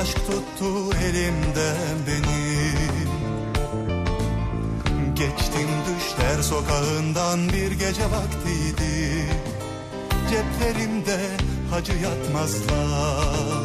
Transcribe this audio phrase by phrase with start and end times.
[0.00, 2.72] Aşk tuttu elimden beni.
[5.14, 9.26] Geçtim düşler sokağından bir gece vaktiydi.
[10.30, 11.20] Ceplerimde
[11.70, 13.59] hacı yatmazlar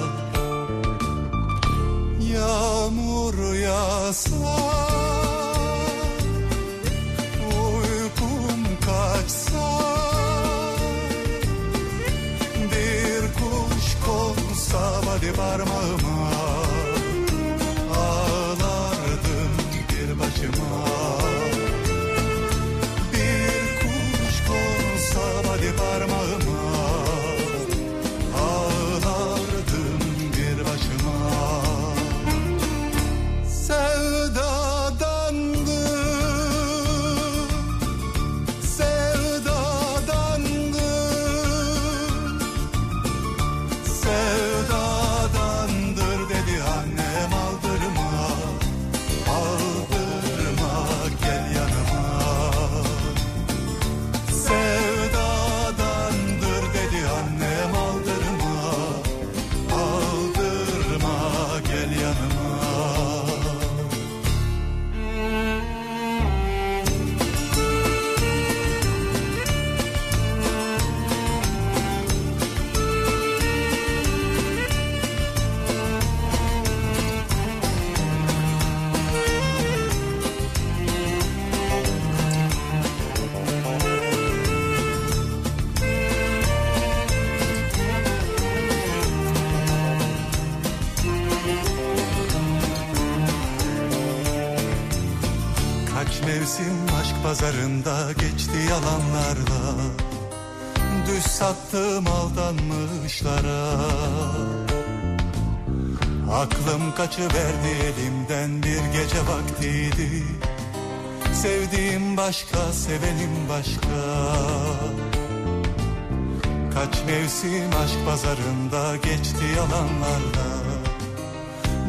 [116.85, 120.47] Kaç mevsim aşk pazarında geçti yalanlarla.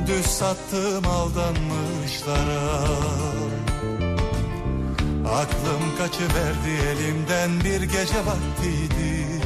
[0.06, 2.62] Düz sattım aldanmışlara.
[5.34, 9.42] Aklım kaçıverdi elimden bir gece vaktiydi.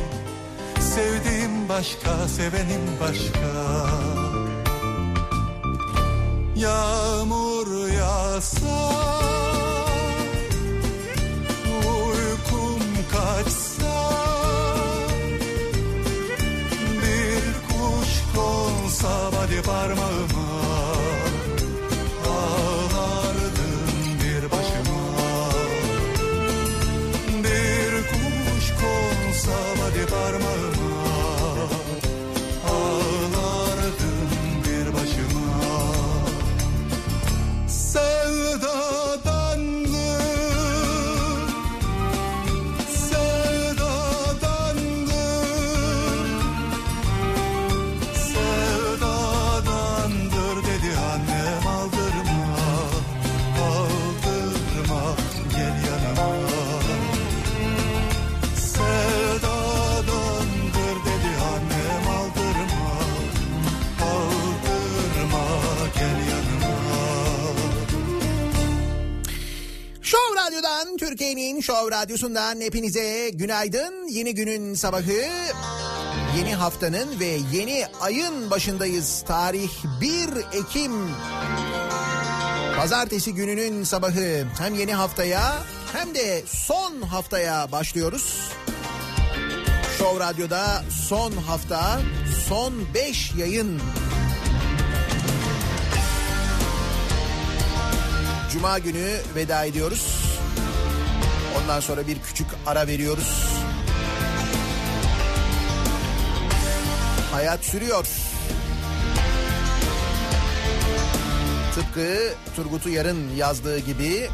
[0.81, 3.50] Sevdiğim başka, sevenim başka.
[6.56, 8.91] Yağmur yağsa
[11.66, 13.80] Uykum kaçsa
[19.50, 20.40] hadi parmağıma
[71.30, 74.09] Türkiye'nin Show Radyosu'ndan hepinize günaydın.
[74.09, 75.28] Yeni günün sabahı,
[76.38, 79.24] yeni haftanın ve yeni ayın başındayız.
[79.27, 80.92] Tarih 1 Ekim.
[82.77, 85.62] Pazartesi gününün sabahı hem yeni haftaya
[85.92, 88.50] hem de son haftaya başlıyoruz.
[89.98, 92.00] Show Radyo'da son hafta,
[92.48, 93.80] son 5 yayın
[98.53, 100.29] Cuma günü veda ediyoruz.
[101.59, 103.47] Ondan sonra bir küçük ara veriyoruz.
[107.33, 108.07] Hayat sürüyor.
[111.75, 114.29] Tıpkı Turgut Uyar'ın yazdığı gibi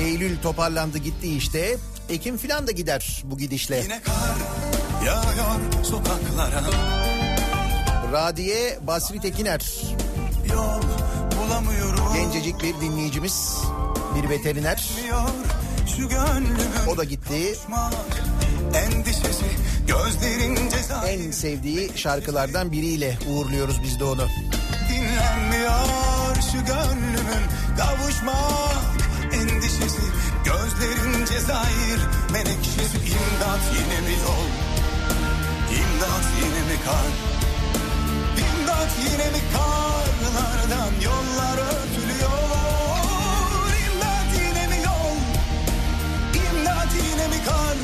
[0.00, 1.76] Eylül toparlandı gitti işte.
[2.08, 3.76] Ekim filan da gider bu gidişle.
[3.76, 4.36] Yine kar
[5.06, 6.62] yağıyor sokaklara
[8.12, 9.72] Radiye Basri Tekiner
[10.52, 10.82] Yol
[11.38, 13.58] bulamıyorum gencecik bir dinleyicimiz.
[14.14, 14.88] Bir veteriner.
[15.02, 15.63] Gönlümün
[16.88, 17.54] O da gitti.
[18.74, 19.44] endişesi
[19.86, 24.26] gözlerin cezası En sevdiği şarkılardan biriyle uğurluyoruz biz de onu.
[24.88, 27.44] dinlenmiyor şu gönlümün
[27.78, 28.94] kavuşmak
[29.32, 30.02] endişesi.
[30.44, 32.00] Gözlerin cezayir
[32.32, 32.96] menekşesi.
[32.96, 34.48] İmdat yine mi yol.
[35.78, 37.12] İmdat yine mi kar.
[38.44, 42.53] İmdat yine mi karlardan yollar örtülüyor
[47.34, 47.76] mi kar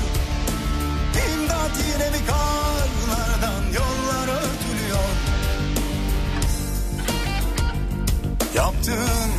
[1.25, 5.11] imdat yine mi karlardan yollar örtülüyor?
[8.55, 9.31] Yaptığın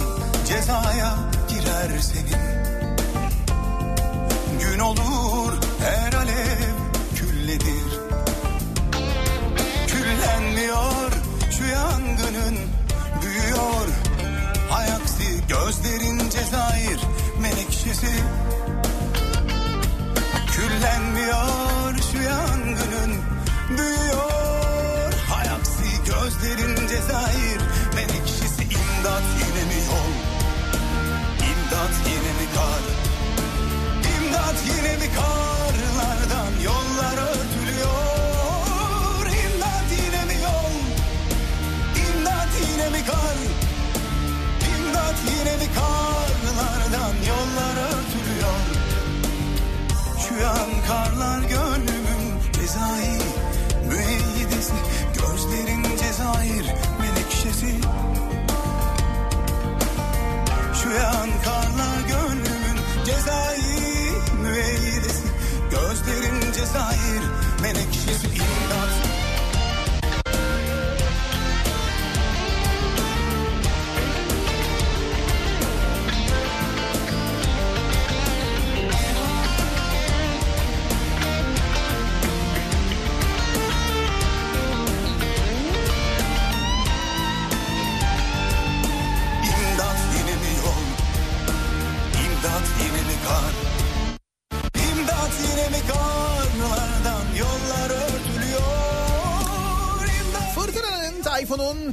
[0.47, 1.15] cezaya
[1.49, 2.61] girer senin.
[4.59, 6.71] Gün olur her alev
[7.15, 7.91] külledir.
[9.87, 11.11] Küllenmiyor
[11.51, 12.57] şu yangının
[13.21, 13.87] büyüyor.
[14.69, 16.99] Hayaksi gözlerin cezayir
[17.41, 18.11] menekşesi
[21.21, 23.11] Küllenmiyor şu yangının.
[23.69, 25.13] Büyüyor.
[25.29, 27.61] Hayaksi gözlerin cezayir.
[27.95, 30.11] Menekşesi imdat yine mi yol?
[31.51, 32.83] İmdat yine mi kar?
[34.13, 35.80] İmdat yine mi karlardan
[50.41, 53.21] şu an karlar gönlümün cezayı
[53.87, 54.73] Müeyyidesi
[55.13, 56.65] gözlerin cezayir
[56.99, 57.75] menekşesi.
[60.83, 62.20] Şu an karlar gönlümün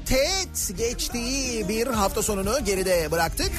[0.09, 3.51] Teğet geçtiği bir hafta sonunu geride bıraktık.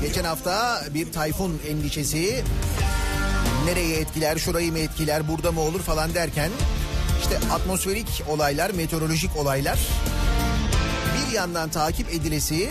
[0.00, 2.44] Geçen hafta bir tayfun endişesi
[3.64, 6.50] nereye etkiler, şurayı mı etkiler, burada mı olur falan derken
[7.20, 9.78] işte atmosferik olaylar, meteorolojik olaylar
[11.16, 12.68] bir yandan takip edilesi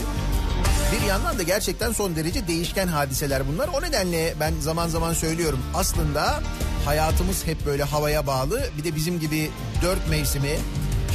[0.91, 3.67] bir yandan da gerçekten son derece değişken hadiseler bunlar.
[3.67, 6.41] O nedenle ben zaman zaman söylüyorum aslında
[6.85, 8.63] hayatımız hep böyle havaya bağlı.
[8.77, 9.51] Bir de bizim gibi
[9.81, 10.57] dört mevsimi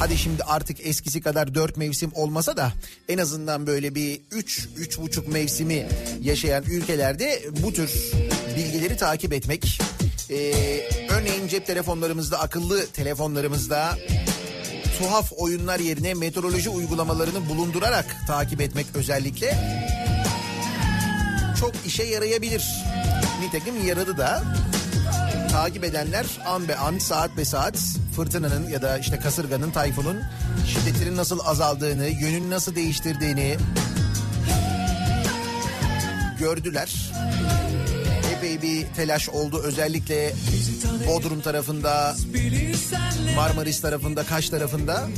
[0.01, 2.73] hadi şimdi artık eskisi kadar dört mevsim olmasa da
[3.09, 5.89] en azından böyle bir üç, üç buçuk mevsimi
[6.21, 7.91] yaşayan ülkelerde bu tür
[8.57, 9.81] bilgileri takip etmek.
[10.31, 10.53] Ee,
[11.11, 13.99] örneğin cep telefonlarımızda, akıllı telefonlarımızda
[14.99, 19.59] tuhaf oyunlar yerine meteoroloji uygulamalarını bulundurarak takip etmek özellikle
[21.61, 22.65] çok işe yarayabilir.
[23.41, 24.43] Nitekim yaradı da
[25.51, 27.79] takip edenler an be an saat be saat
[28.17, 30.19] fırtınanın ya da işte kasırganın tayfunun
[30.67, 33.57] şiddetinin nasıl azaldığını yönünü nasıl değiştirdiğini
[36.39, 37.13] gördüler.
[38.37, 40.33] Epey bir telaş oldu özellikle
[41.09, 42.17] Bodrum tarafında
[43.37, 45.09] Marmaris tarafında, Kaş tarafında.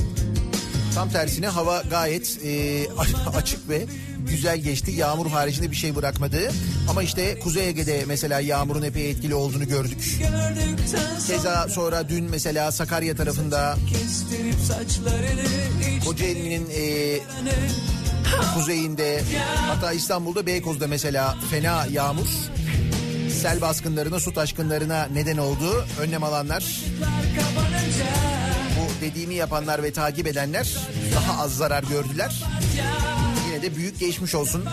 [0.95, 2.85] Tam tersine hava gayet e,
[3.35, 3.85] açık ve
[4.27, 4.91] güzel geçti.
[4.91, 6.51] Yağmur haricinde bir şey bırakmadı.
[6.89, 10.19] Ama işte Kuzey Ege'de mesela yağmurun epey etkili olduğunu gördük.
[11.27, 13.75] Keza sonra dün mesela Sakarya tarafında
[16.05, 17.19] Kocaeli'nin e,
[18.55, 19.21] kuzeyinde
[19.67, 22.27] hatta İstanbul'da Beykoz'da mesela fena yağmur
[23.41, 25.85] sel baskınlarına, su taşkınlarına neden oldu.
[25.99, 26.63] Önlem alanlar
[29.03, 30.77] dediğimi yapanlar ve takip edenler
[31.15, 32.43] daha az zarar gördüler.
[33.47, 34.65] Yine de büyük geçmiş olsun.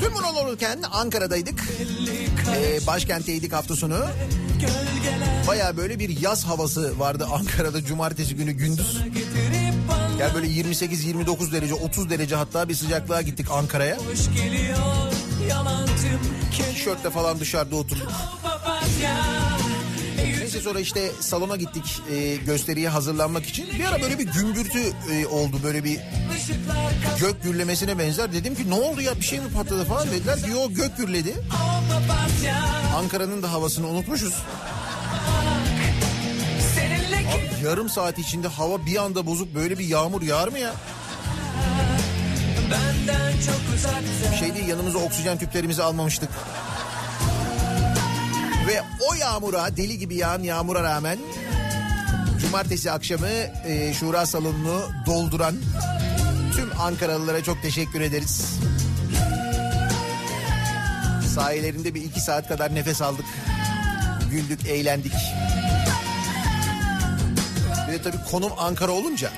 [0.00, 1.64] Tüm bunlar olurken Ankara'daydık.
[2.56, 4.06] Ee, başkentteydik hafta sonu.
[4.60, 9.00] Gölgeler Baya böyle bir yaz havası vardı Ankara'da cumartesi günü gündüz.
[10.20, 13.98] Yani böyle 28-29 derece 30 derece hatta bir sıcaklığa gittik Ankara'ya.
[16.74, 18.12] Tişörtle falan dışarıda oturduk.
[20.38, 23.66] Neyse sonra işte salona gittik e, gösteriye hazırlanmak için.
[23.78, 24.78] Bir ara böyle bir gümbürtü
[25.12, 26.00] e, oldu böyle bir
[27.20, 28.32] gök gürlemesine benzer.
[28.32, 31.34] Dedim ki ne oldu ya bir şey mi patladı falan dediler yok gök gürledi.
[32.96, 34.34] Ankara'nın da havasını unutmuşuz.
[37.62, 40.72] Yarım saat içinde hava bir anda bozup böyle bir yağmur yağar mı ya?
[44.38, 46.28] Şey değil yanımıza oksijen tüplerimizi almamıştık.
[48.66, 51.18] Ve o yağmura deli gibi yağan yağmura rağmen
[52.40, 53.28] cumartesi akşamı
[53.66, 55.56] e, Şura salonunu dolduran
[56.56, 58.58] tüm Ankaralılara çok teşekkür ederiz.
[61.34, 63.26] Sahilerinde bir iki saat kadar nefes aldık.
[64.30, 65.12] Güldük, eğlendik.
[67.96, 69.30] De tabii konum Ankara olunca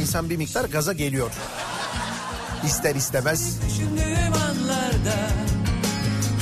[0.00, 1.30] insan bir miktar gaza geliyor.
[2.66, 3.56] İster istemez.
[3.68, 5.16] Düşündüğüm anlarda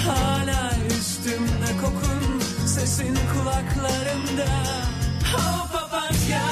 [0.07, 4.53] Hala üstümde kokun Sesin kulaklarımda
[5.37, 6.43] Oh papatya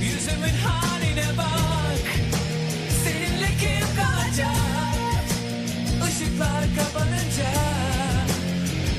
[0.00, 2.04] Yüzümün haline bak.
[3.04, 5.24] Seninle kim kalacak?
[6.08, 7.52] Işıklar kapanınca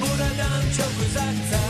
[0.01, 1.62] Buradan çok uzakta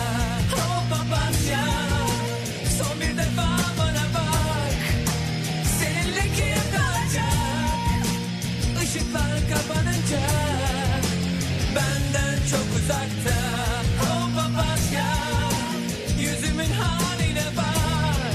[12.94, 13.40] uzakta.
[14.02, 15.06] O papatya
[16.20, 18.34] Yüzümün haline bak.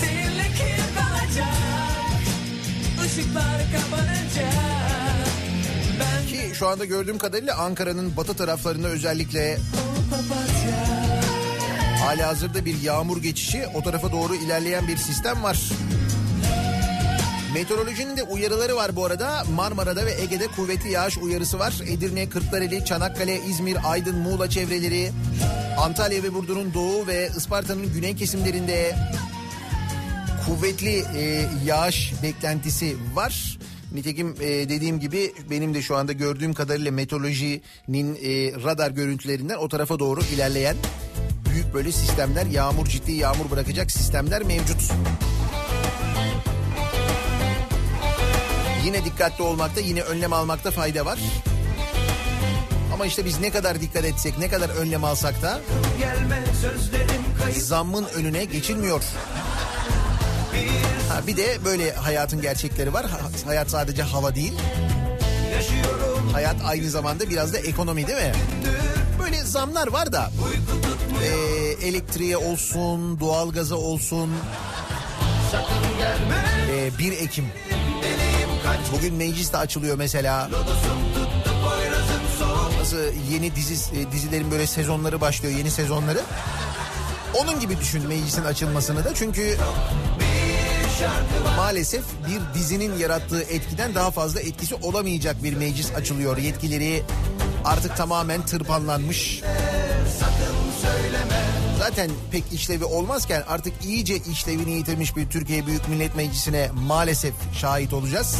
[0.00, 1.54] Seninle kim kalacak?
[3.06, 4.50] Işıklar kapanınca
[6.00, 11.02] Ben Ki şu anda gördüğüm kadarıyla Ankara'nın batı taraflarında özellikle o papatya
[12.04, 15.58] hala hazırda bir yağmur geçişi o tarafa doğru ilerleyen bir sistem var.
[17.54, 19.44] Meteorolojinin de uyarıları var bu arada.
[19.54, 21.74] Marmara'da ve Ege'de kuvvetli yağış uyarısı var.
[21.86, 25.10] Edirne, Kırklareli, Çanakkale, İzmir, Aydın, Muğla çevreleri,
[25.78, 28.96] Antalya ve Burdur'un doğu ve Isparta'nın güney kesimlerinde
[30.46, 33.58] kuvvetli e, yağış beklentisi var.
[33.94, 39.68] Nitekim e, dediğim gibi benim de şu anda gördüğüm kadarıyla meteorolojinin e, radar görüntülerinden o
[39.68, 40.76] tarafa doğru ilerleyen
[41.50, 44.92] büyük böyle sistemler yağmur ciddi yağmur bırakacak sistemler mevcut.
[48.84, 51.18] Yine dikkatli olmakta yine önlem almakta fayda var.
[52.94, 55.60] Ama işte biz ne kadar dikkat etsek ne kadar önlem alsak da
[57.60, 59.02] zammın önüne geçilmiyor.
[61.08, 63.06] Ha, bir de böyle hayatın gerçekleri var.
[63.06, 64.52] Ha- hayat sadece hava değil.
[66.32, 68.32] Hayat aynı zamanda biraz da ekonomi değil mi?
[69.22, 70.30] Böyle zamlar var da
[71.24, 71.26] e,
[71.88, 74.30] elektriğe olsun, doğalgaza olsun.
[76.76, 77.44] E, 1 Ekim.
[78.92, 80.50] Bugün meclis de açılıyor mesela.
[82.80, 82.96] Nasıl
[83.32, 86.20] yeni dizi e, dizilerin böyle sezonları başlıyor, yeni sezonları.
[87.34, 89.56] Onun gibi düşün meclisin açılmasını da çünkü
[91.56, 96.36] maalesef bir dizinin yarattığı etkiden daha fazla etkisi olamayacak bir meclis açılıyor.
[96.36, 97.02] Yetkileri
[97.64, 99.42] artık tamamen tırpanlanmış.
[101.82, 107.92] Zaten pek işlevi olmazken artık iyice işlevini yitirmiş bir Türkiye Büyük Millet Meclisi'ne maalesef şahit
[107.92, 108.36] olacağız.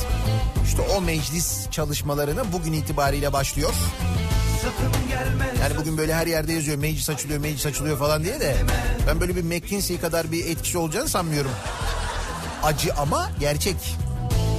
[0.65, 3.75] İşte o meclis çalışmalarına bugün itibariyle başlıyor.
[5.61, 8.57] Yani bugün böyle her yerde yazıyor meclis açılıyor meclis açılıyor falan diye de
[9.07, 11.53] ben böyle bir McKinsey kadar bir etkisi olacağını sanmıyorum.
[12.63, 13.77] Acı ama gerçek.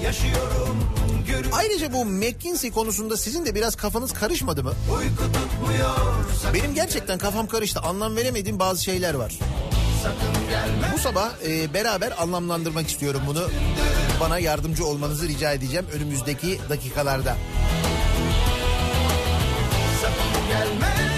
[0.04, 0.78] yaşıyorum
[1.52, 4.74] Ayrıca bu McKinsey konusunda sizin de biraz kafanız karışmadı mı?
[6.54, 7.80] Benim gerçekten kafam karıştı.
[7.80, 9.40] Anlam veremediğim bazı şeyler var.
[10.94, 13.50] Bu sabah e, beraber anlamlandırmak istiyorum bunu.
[14.20, 17.38] Bana yardımcı olmanızı rica edeceğim önümüzdeki dakikalarda.
[20.02, 21.13] sakın gelme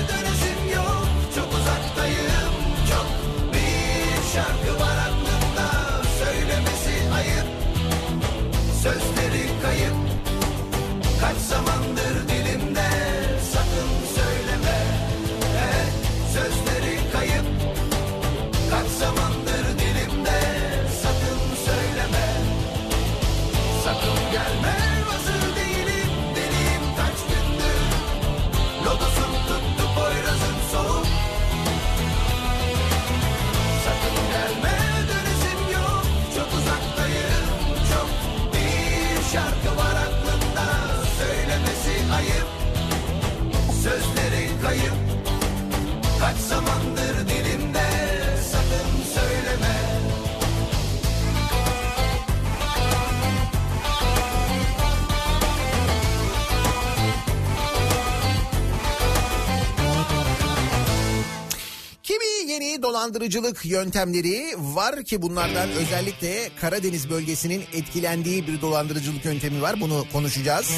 [62.81, 69.81] dolandırıcılık yöntemleri var ki bunlardan özellikle Karadeniz bölgesinin etkilendiği bir dolandırıcılık yöntemi var.
[69.81, 70.71] Bunu konuşacağız.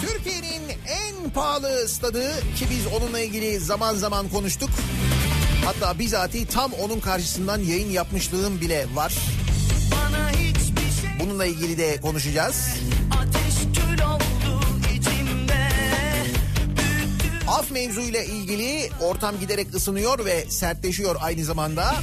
[0.00, 2.22] Türkiye'nin en pahalı stadı
[2.56, 4.70] ki biz onunla ilgili zaman zaman konuştuk.
[5.64, 9.10] Hatta bizatihi tam onun karşısından yayın yapmışlığım bile var.
[9.10, 9.46] Şey
[11.20, 12.68] Bununla ilgili de konuşacağız.
[17.48, 21.94] Af mevzuyla ilgili ortam giderek ısınıyor ve sertleşiyor aynı zamanda.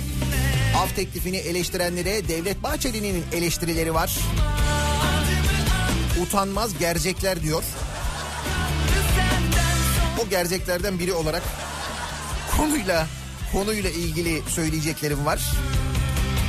[0.77, 4.17] Af teklifini eleştirenlere Devlet Bahçeli'nin eleştirileri var.
[6.21, 7.63] Utanmaz gerzekler diyor.
[10.25, 11.43] O gerzeklerden biri olarak
[12.57, 13.07] konuyla
[13.51, 15.41] konuyla ilgili söyleyeceklerim var.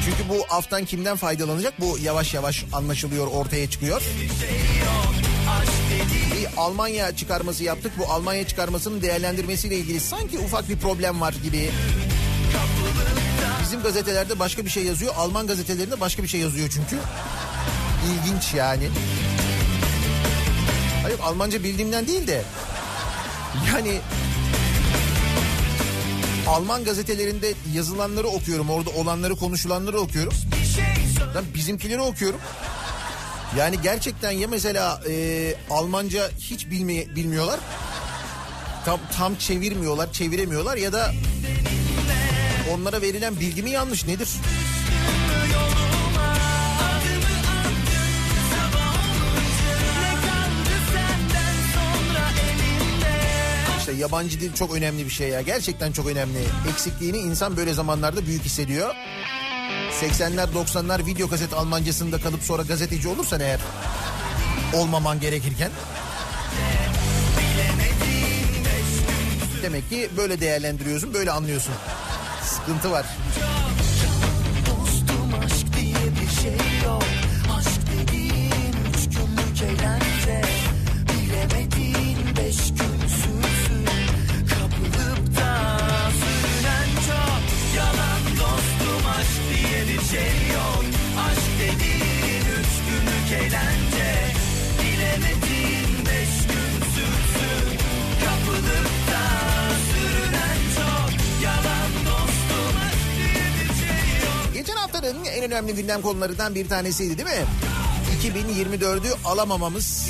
[0.04, 4.02] Çünkü bu aftan kimden faydalanacak bu yavaş yavaş anlaşılıyor ortaya çıkıyor.
[4.22, 5.83] Bir
[6.56, 7.92] Almanya çıkarması yaptık.
[7.98, 11.70] Bu Almanya çıkarmasının değerlendirmesiyle ilgili sanki ufak bir problem var gibi.
[13.62, 15.14] Bizim gazetelerde başka bir şey yazıyor.
[15.16, 16.96] Alman gazetelerinde başka bir şey yazıyor çünkü.
[18.06, 18.88] İlginç yani.
[21.02, 22.42] Hayır Almanca bildiğimden değil de
[23.74, 24.00] yani
[26.48, 28.70] Alman gazetelerinde yazılanları okuyorum.
[28.70, 30.32] Orada olanları konuşulanları okuyorum.
[31.34, 32.40] Ben bizimkileri okuyorum.
[33.58, 37.60] Yani gerçekten ya mesela e, Almanca hiç bilmeye, bilmiyorlar.
[38.84, 41.12] Tam, tam çevirmiyorlar, çeviremiyorlar ya da
[42.72, 44.28] onlara verilen bilgi mi yanlış nedir?
[53.78, 55.40] İşte yabancı dil çok önemli bir şey ya.
[55.40, 56.38] Gerçekten çok önemli.
[56.72, 58.94] Eksikliğini insan böyle zamanlarda büyük hissediyor.
[60.00, 63.60] 80'ler 90'lar video kaset Almancasında kalıp sonra gazeteci olursan eğer
[64.74, 65.70] olmaman gerekirken
[69.62, 71.74] demek ki böyle değerlendiriyorsun böyle anlıyorsun.
[72.42, 73.06] Sıkıntı var.
[74.66, 77.13] Dostum aşk diye bir şey yok
[105.44, 107.46] önemli gündem konularından bir tanesiydi değil mi?
[108.22, 110.08] 2024'ü alamamamız.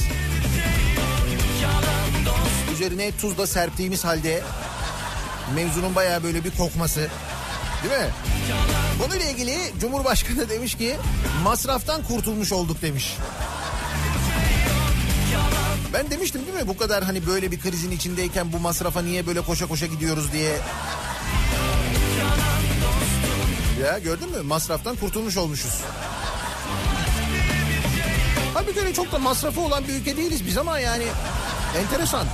[2.74, 4.42] Üzerine tuz da serptiğimiz halde
[5.54, 7.00] mevzunun bayağı böyle bir kokması.
[7.82, 8.10] Değil mi?
[9.02, 10.96] Konuyla ilgili Cumhurbaşkanı demiş ki
[11.42, 13.16] masraftan kurtulmuş olduk demiş.
[15.92, 19.40] Ben demiştim değil mi bu kadar hani böyle bir krizin içindeyken bu masrafa niye böyle
[19.40, 20.56] koşa koşa gidiyoruz diye.
[23.84, 25.80] Ya gördün mü masraftan kurtulmuş olmuşuz.
[28.54, 31.04] Halbuki öyle çok da masrafı olan bir ülke değiliz biz ama yani
[31.78, 32.26] enteresan.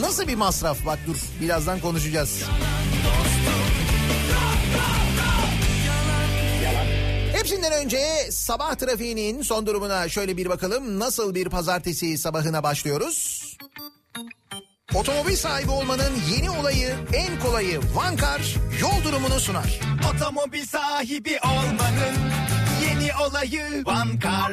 [0.00, 2.42] Nasıl bir masraf bak dur birazdan konuşacağız.
[7.32, 10.98] Hepsinden önce sabah trafiğinin son durumuna şöyle bir bakalım.
[10.98, 13.35] Nasıl bir pazartesi sabahına başlıyoruz?
[14.96, 19.80] Otomobil sahibi olmanın yeni olayı, en kolayı Vankar yol durumunu sunar.
[20.14, 22.16] Otomobil sahibi olmanın
[22.84, 24.52] yeni olayı Vankar.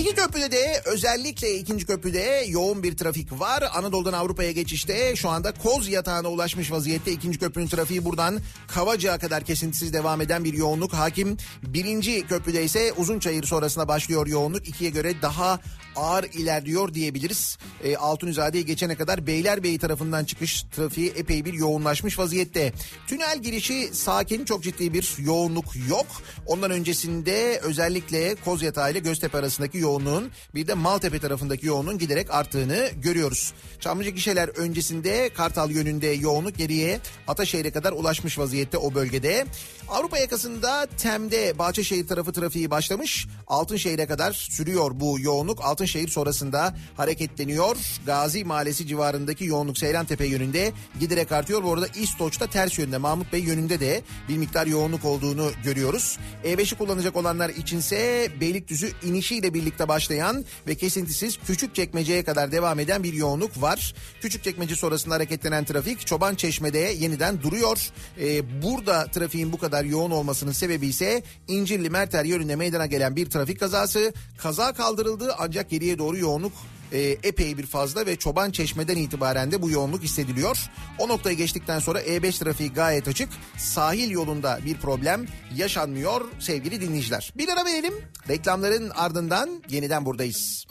[0.00, 3.64] İki köprüde de özellikle ikinci köprüde yoğun bir trafik var.
[3.74, 7.12] Anadolu'dan Avrupa'ya geçişte şu anda Koz yatağına ulaşmış vaziyette.
[7.12, 11.36] ikinci köprünün trafiği buradan Kavacık'a kadar kesintisiz devam eden bir yoğunluk hakim.
[11.62, 14.68] Birinci köprüde ise Uzunçayır sonrasına başlıyor yoğunluk.
[14.68, 15.60] İkiye göre daha
[15.96, 17.58] ağır ilerliyor diyebiliriz.
[17.84, 22.72] E, Altunizade'ye geçene kadar Beylerbeyi tarafından çıkış trafiği epey bir yoğunlaşmış vaziyette.
[23.06, 26.06] Tünel girişi sakin çok ciddi bir yoğunluk yok.
[26.46, 32.90] Ondan öncesinde özellikle Kozyatağı ile Göztepe arasındaki yoğunluğun bir de Maltepe tarafındaki yoğunluğun giderek arttığını
[33.02, 33.52] görüyoruz.
[33.80, 39.46] Çamlıca gişeler öncesinde Kartal yönünde yoğunluk geriye Ataşehir'e kadar ulaşmış vaziyette o bölgede.
[39.90, 43.26] Avrupa yakasında Tem'de Bahçeşehir tarafı trafiği başlamış.
[43.46, 45.64] Altınşehir'e kadar sürüyor bu yoğunluk.
[45.64, 47.76] Altınşehir sonrasında hareketleniyor.
[48.06, 51.62] Gazi Mahallesi civarındaki yoğunluk Seyrantepe yönünde giderek artıyor.
[51.62, 56.18] Bu arada İstoç'ta ters yönde Mahmut Bey yönünde de bir miktar yoğunluk olduğunu görüyoruz.
[56.44, 63.02] E5'i kullanacak olanlar içinse Beylikdüzü inişiyle birlikte başlayan ve kesintisiz küçük çekmeceye kadar devam eden
[63.02, 63.94] bir yoğunluk var.
[64.20, 67.90] Küçük çekmece sonrasında hareketlenen trafik Çoban Çeşme'de yeniden duruyor.
[68.20, 73.30] Ee, burada trafiğin bu kadar yoğun olmasının sebebi ise İncirli Merter yönünde meydana gelen bir
[73.30, 74.12] trafik kazası.
[74.38, 76.52] Kaza kaldırıldı ancak geriye doğru yoğunluk
[76.92, 80.70] e, epey bir fazla ve Çoban Çeşme'den itibaren de bu yoğunluk hissediliyor.
[80.98, 83.28] O noktayı geçtikten sonra E5 trafiği gayet açık.
[83.58, 87.32] Sahil yolunda bir problem yaşanmıyor sevgili dinleyiciler.
[87.36, 87.94] Bir ara verelim.
[88.28, 90.66] Reklamların ardından yeniden buradayız.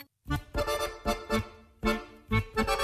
[2.49, 2.78] Show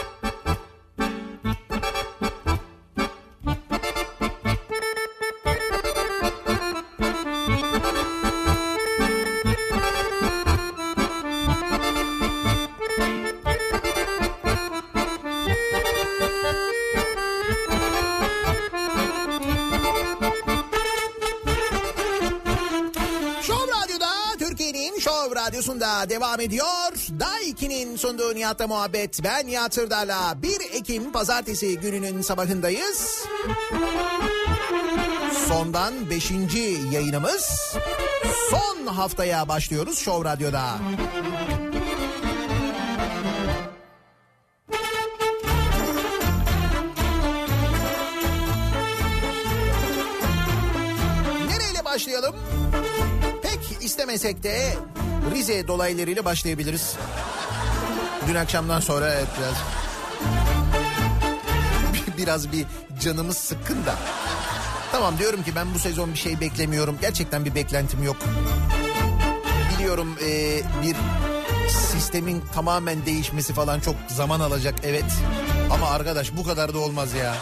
[26.15, 26.91] devam ediyor.
[27.19, 29.23] Daiki'nin sunduğu Nihat'la muhabbet.
[29.23, 33.25] Ben Nihat Sırdar'la 1 Ekim pazartesi gününün sabahındayız.
[35.47, 36.31] Sondan 5.
[36.91, 37.75] yayınımız.
[38.49, 40.77] Son haftaya başlıyoruz Show Radyo'da.
[51.47, 52.35] Nereyle başlayalım?
[53.41, 54.73] Pek istemesek de
[55.33, 56.95] Rize dolaylarıyla başlayabiliriz.
[58.27, 59.55] Dün akşamdan sonra evet biraz
[62.17, 62.65] biraz bir
[63.01, 63.95] canımız sıkkın da.
[64.91, 66.97] Tamam diyorum ki ben bu sezon bir şey beklemiyorum.
[67.01, 68.17] Gerçekten bir beklentim yok.
[69.77, 70.95] Biliyorum e, bir
[71.69, 75.05] sistemin tamamen değişmesi falan çok zaman alacak evet.
[75.71, 77.35] Ama arkadaş bu kadar da olmaz ya.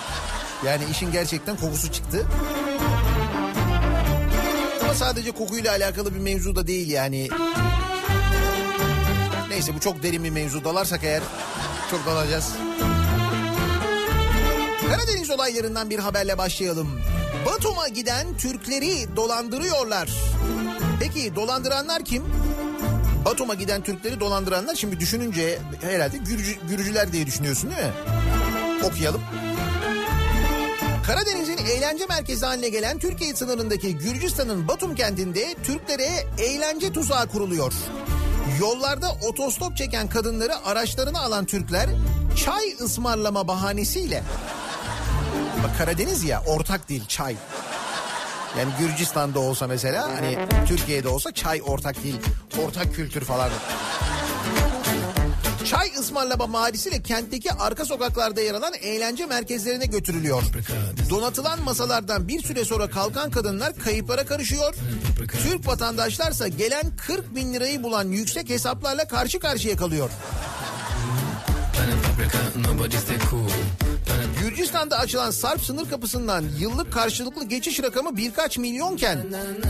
[0.66, 2.28] Yani işin gerçekten kokusu çıktı.
[4.84, 7.30] Ama sadece kokuyla alakalı bir mevzu da değil yani.
[9.54, 10.64] Neyse bu çok derin bir mevzu.
[10.64, 11.24] Dalarsak eğer
[11.92, 12.54] çok dalacağız.
[14.90, 17.02] Karadeniz olaylarından bir haberle başlayalım.
[17.46, 20.10] Batum'a giden Türkleri dolandırıyorlar.
[21.00, 22.24] Peki dolandıranlar kim?
[23.26, 27.94] Batum'a giden Türkleri dolandıranlar şimdi düşününce herhalde Gürcü, Gürcüler diye düşünüyorsun değil mi?
[28.84, 29.22] Okuyalım.
[31.06, 37.74] Karadeniz'in eğlence merkezi haline gelen Türkiye sınırındaki Gürcistan'ın Batum kentinde Türklere eğlence tuzağı kuruluyor.
[38.60, 41.90] Yollarda otostop çeken kadınları araçlarına alan Türkler
[42.46, 44.24] çay ısmarlama bahanesiyle
[45.64, 47.36] Bak Karadeniz ya ortak dil çay.
[48.60, 50.38] Yani Gürcistan'da olsa mesela hani
[50.68, 52.16] Türkiye'de olsa çay ortak dil,
[52.66, 53.50] ortak kültür falan.
[55.66, 60.44] Çay ısmarlama mahallesiyle kentteki arka sokaklarda yer alan eğlence merkezlerine götürülüyor.
[61.10, 64.76] Donatılan masalardan bir süre sonra kalkan kadınlar kayıplara karışıyor.
[65.44, 70.10] Türk vatandaşlarsa gelen 40 bin lirayı bulan yüksek hesaplarla karşı karşıya kalıyor.
[74.42, 79.26] Gürcistan'da açılan Sarp sınır kapısından yıllık karşılıklı geçiş rakamı birkaç milyonken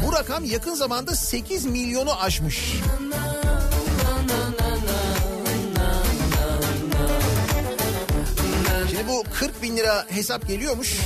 [0.08, 2.74] bu rakam yakın zamanda 8 milyonu aşmış.
[8.94, 10.98] Şimdi bu 40 bin lira hesap geliyormuş.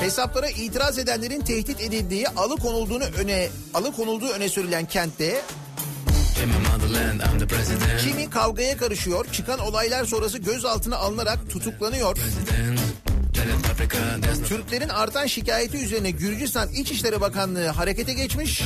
[0.00, 5.42] Hesaplara itiraz edenlerin tehdit edildiği, alıkonulduğunu öne alıkonulduğu öne sürülen kentte
[8.02, 12.16] kimi kavgaya karışıyor, çıkan olaylar sonrası gözaltına alınarak tutuklanıyor.
[14.48, 18.62] Türklerin artan şikayeti üzerine Gürcistan İçişleri Bakanlığı harekete geçmiş.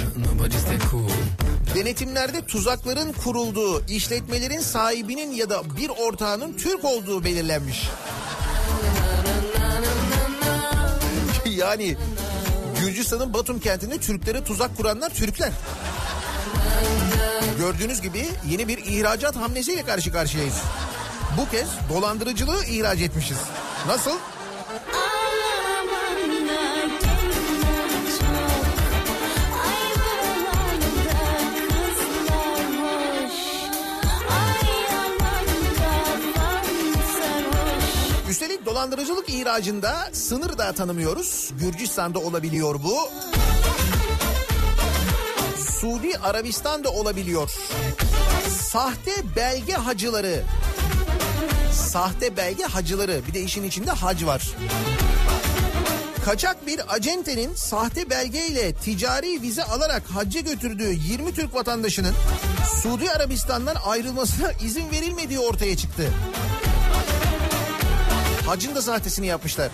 [1.75, 7.89] Denetimlerde tuzakların kurulduğu, işletmelerin sahibinin ya da bir ortağının Türk olduğu belirlenmiş.
[11.57, 11.97] yani
[12.81, 15.53] Gürcistan'ın Batum kentinde Türklere tuzak kuranlar Türkler.
[17.59, 20.57] Gördüğünüz gibi yeni bir ihracat hamlesiyle karşı karşıyayız.
[21.39, 23.39] Bu kez dolandırıcılığı ihraç etmişiz.
[23.87, 24.19] Nasıl?
[38.31, 41.51] Üstelik dolandırıcılık ihracında sınır da tanımıyoruz.
[41.61, 43.09] Gürcistan'da olabiliyor bu.
[45.81, 47.51] Suudi Arabistan'da olabiliyor.
[48.49, 50.43] Sahte belge hacıları.
[51.73, 53.21] Sahte belge hacıları.
[53.29, 54.51] Bir de işin içinde hac var.
[56.25, 62.15] Kaçak bir acentenin sahte belgeyle ticari vize alarak hacca götürdüğü 20 Türk vatandaşının
[62.83, 66.13] Suudi Arabistan'dan ayrılmasına izin verilmediği ortaya çıktı.
[68.47, 69.71] Hacın da sahtesini yapmışlar.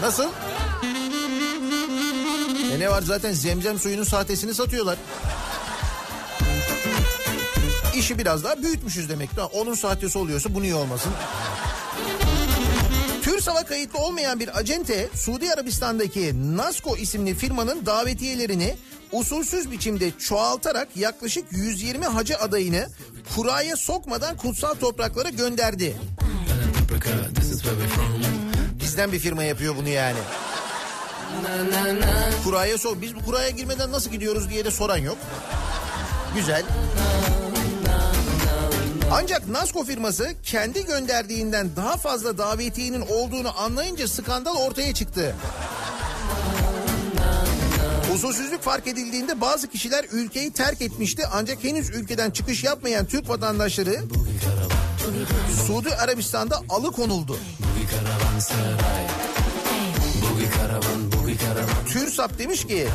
[0.00, 0.28] Nasıl?
[2.72, 4.98] E ne var zaten zemzem suyunun sahtesini satıyorlar.
[7.96, 9.30] İşi biraz daha büyütmüşüz demek.
[9.52, 11.12] Onun sahtesi oluyorsa bu niye olmasın?
[13.22, 18.76] TÜRSAV'a kayıtlı olmayan bir acente Suudi Arabistan'daki Nasco isimli firmanın davetiyelerini
[19.12, 22.88] usulsüz biçimde çoğaltarak yaklaşık 120 hacı adayını
[23.36, 25.96] kuraya sokmadan kutsal topraklara gönderdi.
[28.92, 30.18] Bizden bir firma yapıyor bunu yani.
[32.44, 33.00] Kuraya sor.
[33.00, 35.18] Biz bu kuraya girmeden nasıl gidiyoruz diye de soran yok.
[36.34, 36.62] Güzel.
[39.12, 45.36] Ancak Nasco firması kendi gönderdiğinden daha fazla davetiyenin olduğunu anlayınca skandal ortaya çıktı.
[48.14, 54.00] Usulsüzlük fark edildiğinde bazı kişiler ülkeyi terk etmişti ancak henüz ülkeden çıkış yapmayan Türk vatandaşları
[55.66, 57.36] Suudi Arabistan'da alıkonuldu.
[61.92, 62.88] TÜRSAP demiş ki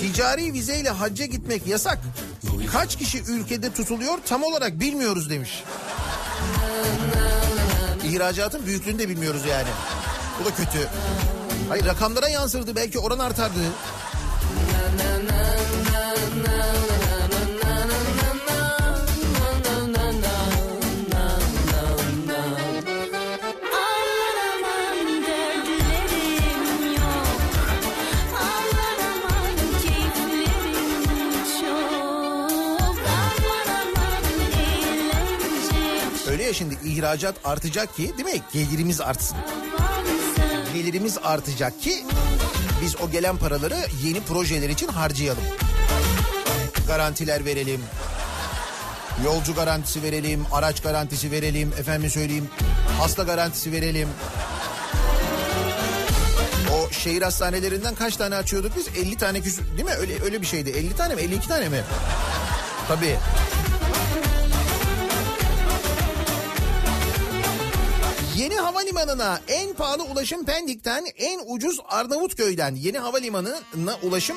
[0.00, 1.98] ticari vizeyle hacca gitmek yasak.
[2.72, 5.64] Kaç kişi ülkede tutuluyor tam olarak bilmiyoruz demiş.
[8.04, 9.68] İhracatın büyüklüğünü de bilmiyoruz yani.
[10.40, 10.88] Bu da kötü.
[11.68, 13.58] Hayır rakamlara yansırdı belki oran artardı.
[36.54, 38.42] Şimdi ihracat artacak ki değil mi?
[38.52, 39.36] Gelirimiz artsın.
[40.74, 42.04] Gelirimiz artacak ki
[42.82, 45.44] biz o gelen paraları yeni projeler için harcayalım.
[46.86, 47.80] Garantiler verelim.
[49.24, 52.48] Yolcu garantisi verelim, araç garantisi verelim, efendim söyleyeyim,
[53.00, 54.08] hasta garantisi verelim.
[56.74, 58.88] O şehir hastanelerinden kaç tane açıyorduk biz?
[58.88, 59.94] 50 tane küsür değil mi?
[60.00, 60.70] Öyle öyle bir şeydi.
[60.70, 61.20] 50 tane mi?
[61.22, 61.80] 52 tane mi?
[62.88, 63.16] Tabii.
[68.44, 74.36] Yeni havalimanına en pahalı ulaşım Pendik'ten en ucuz Arnavutköy'den yeni havalimanına ulaşım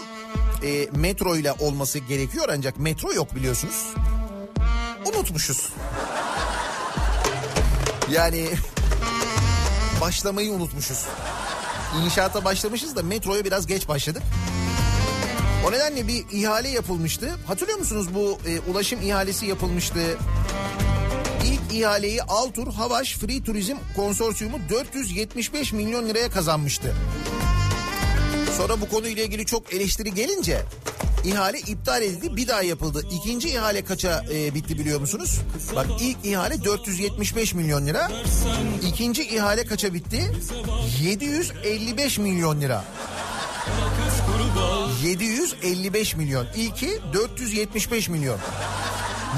[0.64, 3.94] e, metro ile olması gerekiyor ancak metro yok biliyorsunuz.
[5.06, 5.70] Unutmuşuz.
[8.12, 8.50] Yani
[10.02, 11.06] başlamayı unutmuşuz.
[12.06, 14.24] İnşaata başlamışız da metroya biraz geç başladık.
[15.68, 17.30] O nedenle bir ihale yapılmıştı.
[17.48, 20.00] Hatırlıyor musunuz bu e, ulaşım ihalesi yapılmıştı.
[21.46, 26.96] İlk ihaleyi Altur Havaş Free Turizm Konsorsiyumu 475 milyon liraya kazanmıştı.
[28.58, 30.62] Sonra bu konuyla ilgili çok eleştiri gelince
[31.24, 33.08] ihale iptal edildi bir daha yapıldı.
[33.12, 35.40] İkinci ihale kaça e, bitti biliyor musunuz?
[35.76, 38.12] Bak ilk ihale 475 milyon lira.
[38.88, 40.32] İkinci ihale kaça bitti?
[41.02, 42.84] 755 milyon lira.
[45.04, 46.48] 755 milyon.
[46.56, 48.38] İlki 475 milyon.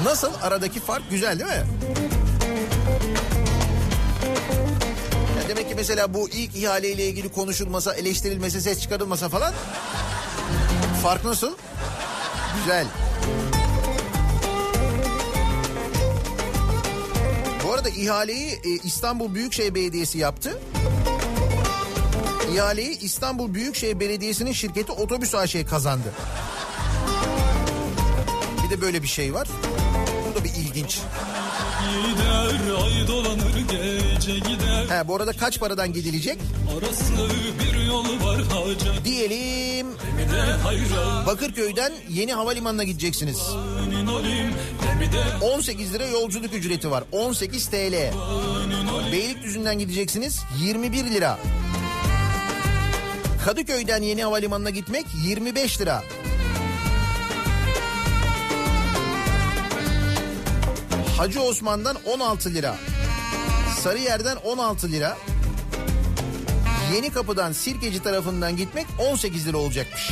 [0.04, 1.66] Nasıl aradaki fark güzel değil mi?
[5.42, 9.54] Ya demek ki mesela bu ilk ihaleyle ilgili konuşulmasa, eleştirilmese, ses çıkarılmasa falan
[11.02, 11.56] fark nasıl?
[12.58, 12.86] Güzel.
[17.64, 20.58] Bu arada ihaleyi e, İstanbul Büyükşehir Belediyesi yaptı.
[22.54, 26.12] İhaleyi İstanbul Büyükşehir Belediyesi'nin şirketi Otobüs AŞ kazandı.
[28.64, 29.48] Bir de böyle bir şey var.
[30.80, 30.98] İlginç.
[32.06, 36.38] Gider ay dolanır gece gider He, bu arada kaç paradan gidilecek?
[37.60, 39.86] Bir yol var hacı Diyelim
[41.26, 43.38] Bakırköy'den yeni havalimanına gideceksiniz.
[44.10, 44.54] olayım
[45.00, 47.04] Bir de 18 lira yolculuk ücreti var.
[47.12, 47.94] 18 TL.
[49.12, 51.38] Beylikdüzü'nden gideceksiniz 21 lira.
[53.44, 56.02] Kadıköy'den yeni havalimanına gitmek 25 lira.
[61.20, 62.76] Hacı Osman'dan 16 lira.
[63.80, 65.16] Sarıyer'den 16 lira.
[66.94, 70.10] Yeni Kapı'dan Sirkeci tarafından gitmek 18 lira olacakmış.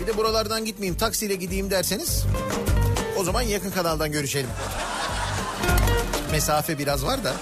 [0.00, 2.24] Bir de buralardan gitmeyeyim taksiyle gideyim derseniz
[3.18, 4.50] o zaman yakın kanaldan görüşelim.
[6.32, 7.32] Mesafe biraz var da.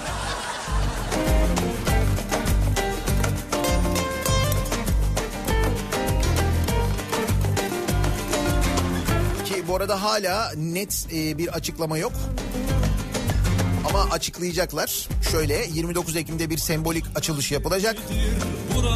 [10.04, 12.12] Hala net e, bir açıklama yok.
[13.88, 15.08] Ama açıklayacaklar.
[15.30, 17.96] Şöyle 29 Ekim'de bir sembolik açılış yapılacak.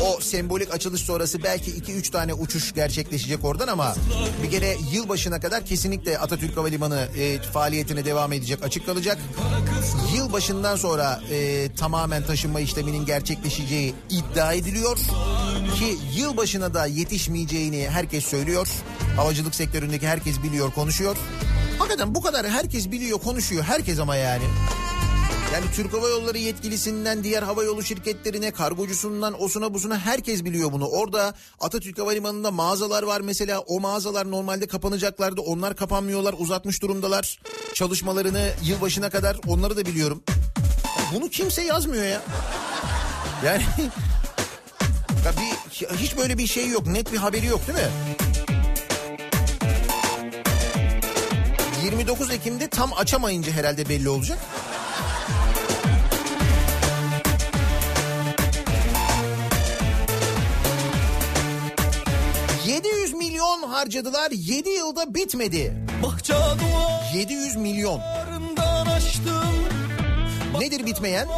[0.03, 3.95] O sembolik açılış sonrası belki 2-3 tane uçuş gerçekleşecek oradan ama
[4.43, 9.19] bir kere yılbaşına kadar kesinlikle Atatürk Havalimanı e, faaliyetine devam edecek açık kalacak.
[10.17, 14.97] Yılbaşından sonra e, tamamen taşınma işleminin gerçekleşeceği iddia ediliyor.
[15.79, 18.69] Ki yılbaşına da yetişmeyeceğini herkes söylüyor.
[19.19, 21.17] Havacılık sektöründeki herkes biliyor, konuşuyor.
[21.79, 23.65] Hakikaten bu kadar herkes biliyor, konuşuyor.
[23.65, 24.45] Herkes ama yani.
[25.53, 30.87] Yani Türk Hava Yolları yetkilisinden diğer hava yolu şirketlerine, kargocusundan, osuna busuna herkes biliyor bunu.
[30.87, 33.61] Orada Atatürk Havalimanı'nda mağazalar var mesela.
[33.61, 35.41] O mağazalar normalde kapanacaklardı.
[35.41, 37.39] Onlar kapanmıyorlar, uzatmış durumdalar.
[37.75, 40.23] Çalışmalarını yılbaşına kadar onları da biliyorum.
[41.15, 42.23] Bunu kimse yazmıyor ya.
[43.45, 43.63] Yani
[45.25, 46.87] ya bir, hiç böyle bir şey yok.
[46.87, 47.91] Net bir haberi yok değil mi?
[51.89, 54.39] 29 Ekim'de tam açamayınca herhalde belli olacak.
[62.67, 65.75] ...700 milyon harcadılar 7 yılda bitmedi.
[66.03, 68.01] Bahçe duvarından 700 milyon.
[70.61, 71.29] Nedir bitmeyen?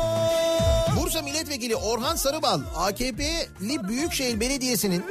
[0.96, 5.05] Bursa Milletvekili Orhan Sarıbal AKP'li Büyükşehir Belediyesi'nin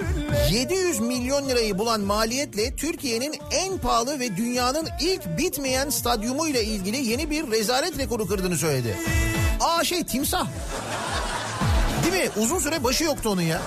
[0.51, 7.29] 700 milyon lirayı bulan maliyetle Türkiye'nin en pahalı ve dünyanın ilk bitmeyen stadyumuyla ilgili yeni
[7.29, 8.97] bir rezalet rekoru kırdığını söyledi.
[9.59, 10.47] Aa şey timsah.
[12.03, 12.29] Değil mi?
[12.37, 13.61] Uzun süre başı yoktu onun ya.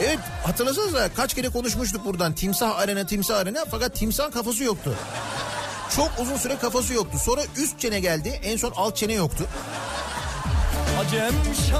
[0.00, 4.94] Evet hatırlasanıza kaç kere konuşmuştuk buradan timsah arena timsah arena fakat timsah kafası yoktu.
[5.96, 7.18] Çok uzun süre kafası yoktu.
[7.24, 8.40] Sonra üst çene geldi.
[8.44, 9.46] En son alt çene yoktu.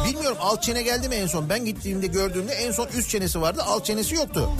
[0.08, 1.48] Bilmiyorum alt çene geldi mi en son?
[1.48, 3.62] Ben gittiğimde gördüğümde en son üst çenesi vardı.
[3.66, 4.50] Alt çenesi yoktu.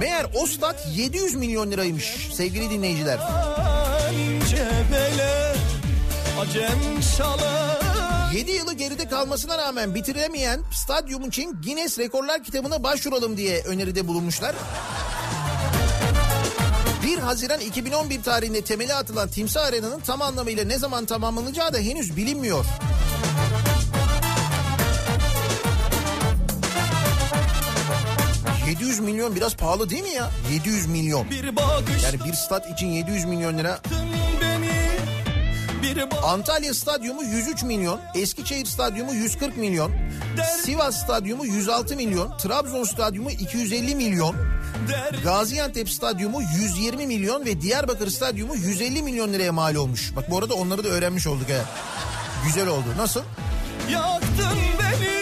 [0.00, 3.18] Meğer o stat 700 milyon liraymış sevgili dinleyiciler.
[8.34, 14.54] 7 yılı geride kalmasına rağmen bitiremeyen stadyum için Guinness Rekorlar kitabına başvuralım diye öneride bulunmuşlar.
[17.04, 22.16] 1 Haziran 2011 tarihinde temeli atılan Timsah Arena'nın tam anlamıyla ne zaman tamamlanacağı da henüz
[22.16, 22.64] bilinmiyor.
[28.66, 30.30] ...700 milyon biraz pahalı değil mi ya?
[30.52, 31.26] 700 milyon.
[32.04, 33.80] Yani bir stat için 700 milyon lira.
[36.24, 39.92] Antalya Stadyumu 103 milyon, Eskişehir Stadyumu 140 milyon,
[40.62, 44.36] Sivas Stadyumu 106 milyon, Trabzon Stadyumu 250 milyon,
[45.24, 50.12] Gaziantep Stadyumu 120 milyon ve Diyarbakır Stadyumu 150 milyon liraya mal olmuş.
[50.16, 51.64] Bak bu arada onları da öğrenmiş olduk ha.
[52.46, 52.84] Güzel oldu.
[52.96, 53.20] Nasıl?
[53.90, 55.14] Yaktın beni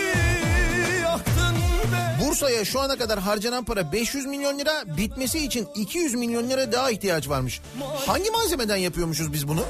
[1.02, 1.56] Yaktın
[1.92, 6.72] beni Bursa'ya şu ana kadar harcanan para 500 milyon lira, bitmesi için 200 milyon lira
[6.72, 7.60] daha ihtiyaç varmış.
[8.06, 9.64] Hangi malzemeden yapıyormuşuz biz bunu?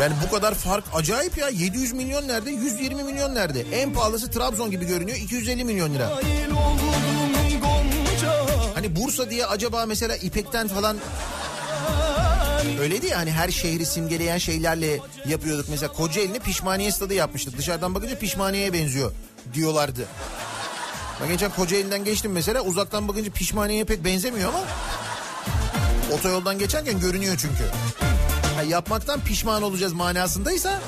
[0.00, 1.48] Yani bu kadar fark acayip ya.
[1.48, 2.50] 700 milyon nerede?
[2.50, 3.60] 120 milyon nerede?
[3.72, 5.18] En pahalısı Trabzon gibi görünüyor.
[5.18, 6.08] 250 milyon lira.
[6.08, 7.11] Gonca
[8.82, 10.96] Hani Bursa diye acaba mesela İpek'ten falan
[12.80, 15.68] öyleydi ya hani her şehri simgeleyen şeylerle yapıyorduk.
[15.68, 17.58] Mesela Kocaeli'ni pişmaniye stadı yapmıştık.
[17.58, 19.12] Dışarıdan bakınca pişmaniyeye benziyor
[19.54, 20.06] diyorlardı.
[21.22, 24.60] Ben geçen Kocaeli'den geçtim mesela uzaktan bakınca pişmaniyeye pek benzemiyor ama
[26.12, 27.64] otoyoldan geçerken görünüyor çünkü.
[28.56, 30.80] Ha, yapmaktan pişman olacağız manasındaysa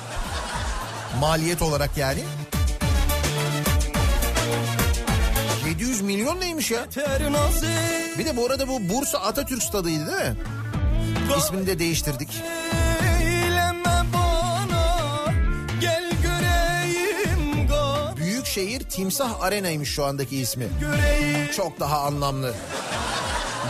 [1.20, 2.20] maliyet olarak yani.
[6.04, 6.86] Milyon neymiş ya?
[8.18, 10.36] Bir de bu arada bu Bursa Atatürk Stadı'ydı değil mi?
[11.38, 12.42] İsmini de değiştirdik.
[18.16, 20.66] Büyükşehir Timsah Arena'ymış şu andaki ismi.
[21.56, 22.54] Çok daha anlamlı.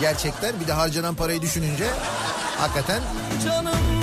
[0.01, 1.87] Gerçekten bir de harcanan parayı düşününce
[2.59, 3.03] hakikaten
[3.45, 3.94] canım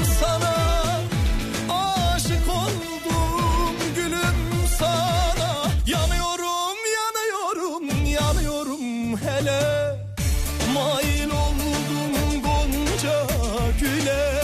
[9.42, 9.96] hele
[10.74, 13.28] Mail oldum gonca
[13.80, 14.42] güle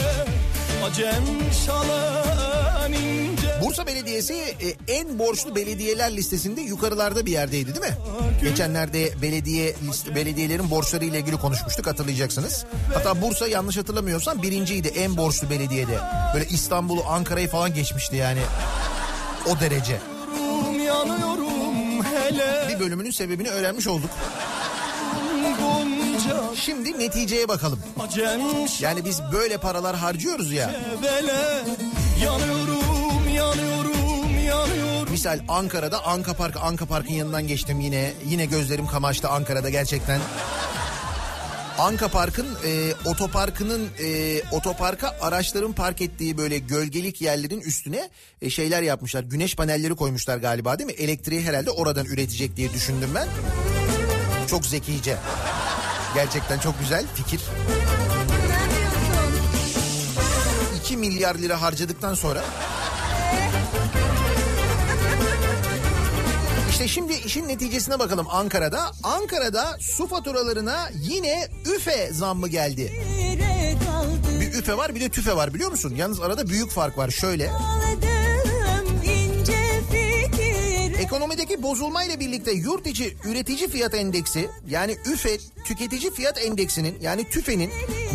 [0.86, 1.24] Acem
[1.66, 7.98] şalan ince Bursa Belediyesi e, en borçlu belediyeler listesinde yukarılarda bir yerdeydi değil mi?
[8.42, 12.66] Geçenlerde belediye liste, belediyelerin borçları ile ilgili konuşmuştuk hatırlayacaksınız.
[12.94, 16.00] Hatta Bursa yanlış hatırlamıyorsam birinciydi en borçlu belediyede.
[16.34, 18.40] Böyle İstanbul'u Ankara'yı falan geçmişti yani.
[19.50, 20.00] O derece.
[20.40, 24.10] Yanıyorum yanıyorum hele Bir bölümünün sebebini öğrenmiş olduk.
[26.56, 27.80] Şimdi neticeye bakalım.
[28.82, 30.72] Yani biz böyle paralar harcıyoruz ya.
[32.24, 38.14] Yanıyorum yanıyorum yanıyorum Misal Ankara'da Anka Park, Anka Park'ın yanından geçtim yine.
[38.26, 40.22] Yine gözlerim kamaştı Ankara'da gerçekten.
[41.78, 48.10] Anka Park'ın e, otoparkının e, otoparka araçların park ettiği böyle gölgelik yerlerin üstüne
[48.42, 49.24] e, şeyler yapmışlar.
[49.24, 50.94] Güneş panelleri koymuşlar galiba değil mi?
[50.94, 53.28] Elektriği herhalde oradan üretecek diye düşündüm ben.
[54.48, 55.18] Çok zekice.
[56.14, 57.42] Gerçekten çok güzel fikir.
[60.84, 62.44] 2 milyar lira harcadıktan sonra
[66.70, 68.92] İşte şimdi işin neticesine bakalım Ankara'da.
[69.04, 73.02] Ankara'da su faturalarına yine üfe zammı geldi.
[74.40, 75.94] Bir üfe var bir de tüfe var biliyor musun?
[75.96, 77.52] Yalnız arada büyük fark var şöyle.
[81.02, 87.72] Ekonomideki bozulmayla birlikte yurt içi üretici fiyat endeksi yani üfe tüketici fiyat endeksinin yani tüfenin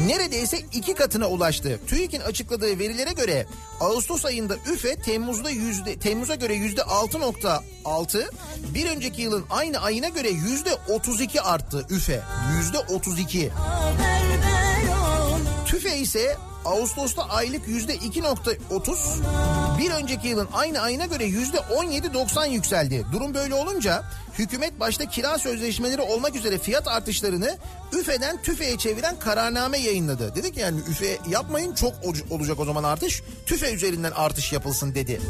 [0.06, 1.80] neredeyse iki katına ulaştı.
[1.86, 3.46] TÜİK'in açıkladığı verilere göre
[3.80, 8.30] Ağustos ayında üfe Temmuz'da yüzde Temmuz'a göre yüzde 6.6
[8.74, 12.22] bir önceki yılın aynı ayına göre yüzde 32 arttı üfe
[12.56, 13.50] yüzde 32.
[13.50, 21.24] Haber ver ona TÜFE ise Ağustos'ta aylık yüzde 2.30 bir önceki yılın aynı ayına göre
[21.24, 23.06] yüzde 17.90 yükseldi.
[23.12, 24.02] Durum böyle olunca
[24.38, 27.58] hükümet başta kira sözleşmeleri olmak üzere fiyat artışlarını
[27.92, 30.34] üfeden tüfeğe çeviren kararname yayınladı.
[30.34, 35.20] Dedik yani üfe yapmayın çok ol- olacak o zaman artış tüfe üzerinden artış yapılsın dedi.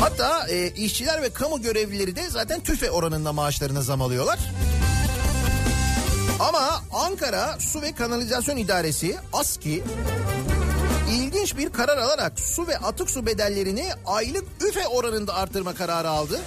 [0.00, 4.38] Hatta e, işçiler ve kamu görevlileri de zaten tüfe oranında maaşlarına zam alıyorlar.
[6.40, 9.84] Ama Ankara Su ve Kanalizasyon İdaresi ASKİ
[11.10, 16.40] ilginç bir karar alarak su ve atık su bedellerini aylık üfe oranında arttırma kararı aldı.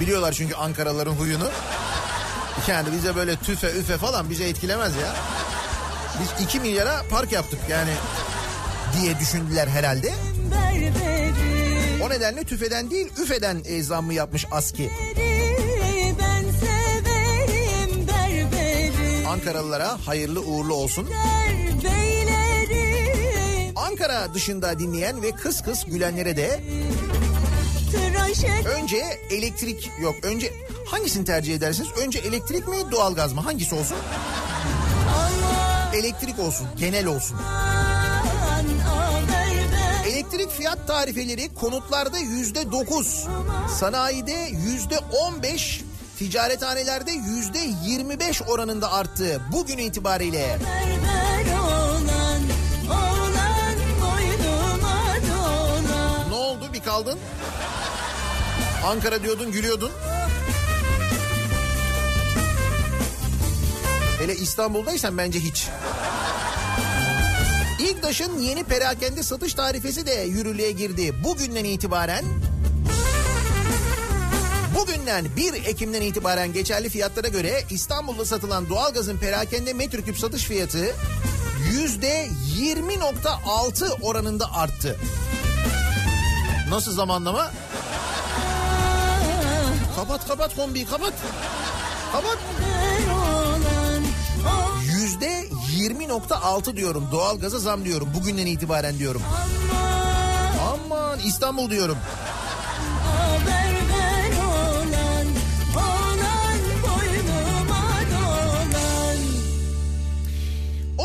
[0.00, 1.48] Biliyorlar çünkü Ankaralıların huyunu.
[2.68, 5.14] Yani bize böyle tüfe üfe falan bize etkilemez ya.
[6.20, 7.92] Biz 2 milyara park yaptık yani
[9.00, 10.12] diye düşündüler herhalde.
[12.04, 14.90] O nedenle tüfeden değil üfeden zammı yapmış ASKİ.
[19.34, 21.08] Ankaralılara hayırlı uğurlu olsun.
[23.76, 26.60] Ankara dışında dinleyen ve kıs kıs gülenlere de
[28.78, 28.96] önce
[29.30, 30.52] elektrik yok önce
[30.86, 31.88] hangisini tercih edersiniz?
[32.04, 33.40] Önce elektrik mi doğalgaz mı?
[33.40, 33.96] Hangisi olsun?
[35.94, 37.36] Elektrik olsun genel olsun.
[40.06, 43.26] Elektrik fiyat tarifeleri konutlarda yüzde dokuz,
[43.78, 45.80] sanayide yüzde on beş,
[46.18, 50.58] ticarethanelerde yüzde yirmi beş oranında arttı bugün itibariyle.
[50.60, 52.42] Berber olan
[52.90, 57.18] Olan boynuma dolan Ne oldu bir kaldın?
[58.86, 59.90] Ankara diyordun gülüyordun.
[64.18, 65.68] Hele İstanbul'daysan bence hiç.
[67.80, 71.24] İlktaş'ın yeni perakende satış tarifesi de yürürlüğe girdi.
[71.24, 72.24] Bugünden itibaren
[74.74, 80.94] Bugünden 1 Ekim'den itibaren geçerli fiyatlara göre İstanbul'da satılan doğalgazın perakende metreküp satış fiyatı
[81.72, 84.96] yüzde 20.6 oranında arttı.
[86.68, 87.50] Nasıl zamanlama?
[89.96, 91.12] Kapat kapat kombiyi kapat.
[92.12, 92.38] Kapat.
[94.84, 95.44] Yüzde
[95.76, 99.22] 20.6 diyorum doğalgaza zam diyorum bugünden itibaren diyorum.
[100.72, 101.98] Aman İstanbul diyorum.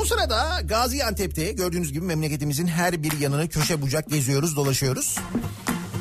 [0.02, 5.16] O sırada Gaziantep'te gördüğünüz gibi memleketimizin her bir yanını köşe bucak geziyoruz dolaşıyoruz.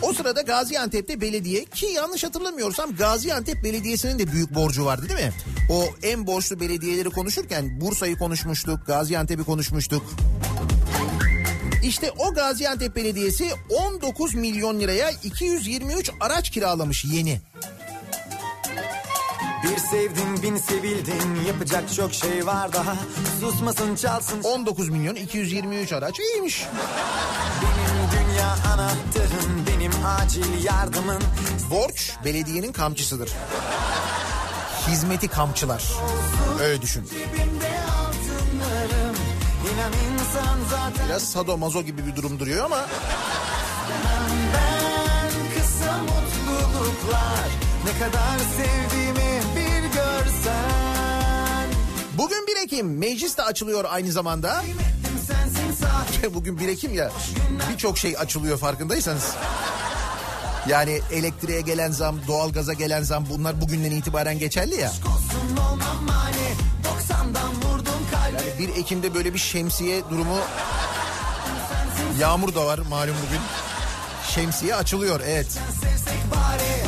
[0.03, 5.33] O sırada Gaziantep'te belediye ki yanlış hatırlamıyorsam Gaziantep Belediyesi'nin de büyük borcu vardı değil mi?
[5.71, 10.03] O en borçlu belediyeleri konuşurken Bursa'yı konuşmuştuk, Gaziantep'i konuşmuştuk.
[11.85, 17.41] İşte o Gaziantep Belediyesi 19 milyon liraya 223 araç kiralamış yeni.
[19.63, 22.97] Bir sevdin bin sevildin yapacak çok şey var daha
[23.41, 26.67] susmasın çalsın 19 milyon 223 araç iyiymiş.
[27.63, 31.23] benim dünya anahtarım benim acil yardımın
[31.71, 33.33] Borç belediyenin kamçısıdır.
[34.89, 35.85] Hizmeti kamçılar.
[36.61, 37.09] Öyle düşün.
[41.07, 42.87] Biraz sadomazo gibi bir durum duruyor ama
[44.55, 51.69] ben kısa mutluluklar ne kadar sevdiğimi bir görsen
[52.19, 54.63] bugün 1 Ekim meclis de açılıyor aynı zamanda.
[56.35, 57.11] Bugün 1 Ekim ya
[57.73, 59.35] birçok şey açılıyor farkındaysanız.
[60.69, 64.91] Yani elektriğe gelen zam, doğalgaza gelen zam bunlar bugünden itibaren geçerli ya.
[64.91, 66.49] olsun olmam mani
[66.85, 70.39] 90'dan vurdum kalbi Yani 1 Ekim'de böyle bir şemsiye durumu
[72.21, 73.41] yağmur da var malum bugün.
[74.35, 75.59] Şemsiye açılıyor evet.
[76.31, 76.88] bari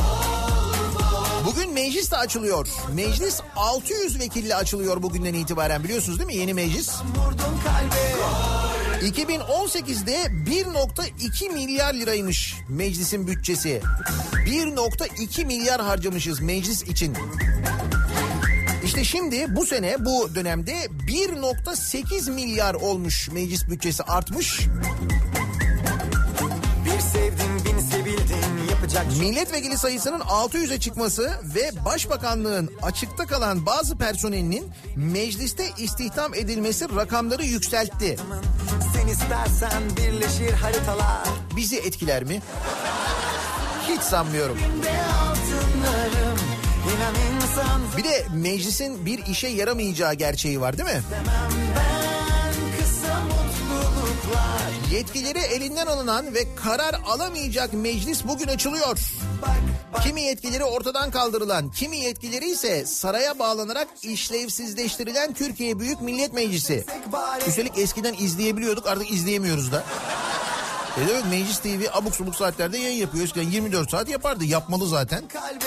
[1.70, 2.68] Bugün meclis de açılıyor.
[2.94, 6.90] Meclis 600 vekille açılıyor bugünden itibaren biliyorsunuz değil mi yeni meclis?
[7.16, 13.82] Vurdum kalbe 2018'de 1.2 milyar liraymış meclisin bütçesi.
[14.46, 17.16] 1.2 milyar harcamışız meclis için.
[18.84, 20.74] İşte şimdi bu sene bu dönemde
[21.06, 24.60] 1.8 milyar olmuş meclis bütçesi artmış.
[28.92, 37.44] Çok Milletvekili sayısının 600'e çıkması ve başbakanlığın açıkta kalan bazı personelinin mecliste istihdam edilmesi rakamları
[37.44, 38.16] yükseltti.
[38.94, 42.42] Sen istersen birleşir haritalar Bizi etkiler mi?
[43.88, 44.58] Hiç sanmıyorum.
[47.96, 51.02] Bir de meclisin bir işe yaramayacağı gerçeği var değil mi?
[54.92, 58.98] Yetkileri elinden alınan ve karar alamayacak meclis bugün açılıyor.
[60.02, 66.84] Kimi yetkileri ortadan kaldırılan, kimi yetkileri ise saraya bağlanarak işlevsizleştirilen Türkiye Büyük Millet Meclisi.
[67.48, 69.84] Üstelik eskiden izleyebiliyorduk artık izleyemiyoruz da.
[71.04, 73.24] E demek Meclis TV abuk subuk saatlerde yayın yapıyor.
[73.24, 74.44] Eskiden 24 saat yapardı.
[74.44, 75.28] Yapmalı zaten.
[75.28, 75.66] kalbe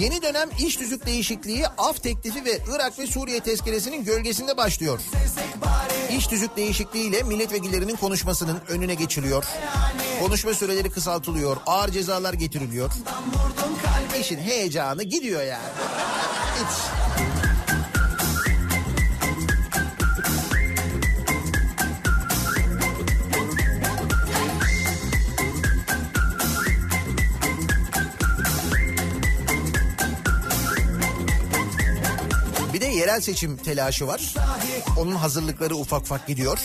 [0.00, 5.00] Yeni dönem iş tüzük değişikliği af teklifi ve Irak ve Suriye tezkeresinin gölgesinde başlıyor.
[6.18, 9.44] İş tüzük değişikliğiyle milletvekillerinin konuşmasının önüne geçiliyor.
[10.20, 11.56] Konuşma süreleri kısaltılıyor.
[11.66, 12.90] Ağır cezalar getiriliyor.
[14.20, 15.68] İşin heyecanı gidiyor yani.
[16.56, 17.27] Hiç.
[32.78, 34.34] Bir de yerel seçim telaşı var.
[34.98, 36.58] Onun hazırlıkları ufak ufak gidiyor.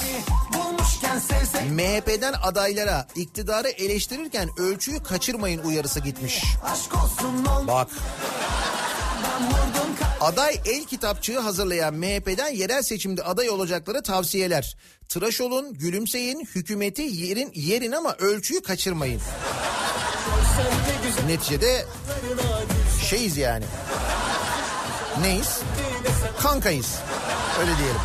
[1.71, 6.43] MHP'den adaylara iktidarı eleştirirken ölçüyü kaçırmayın uyarısı gitmiş.
[7.67, 7.89] Bak
[10.21, 14.77] aday el kitapçığı hazırlayan MHP'den yerel seçimde aday olacaklara tavsiyeler.
[15.09, 19.21] Tıraş olun, gülümseyin, hükümeti yerin yerin ama ölçüyü kaçırmayın.
[21.27, 21.85] Neticede
[23.09, 23.65] şeyiz yani.
[25.21, 25.59] Neyiz?
[26.41, 26.95] Kankayız.
[27.59, 28.01] Öyle diyelim.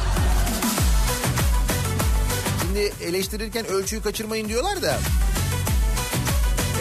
[2.62, 4.98] Şimdi eleştirirken ölçüyü kaçırmayın diyorlar da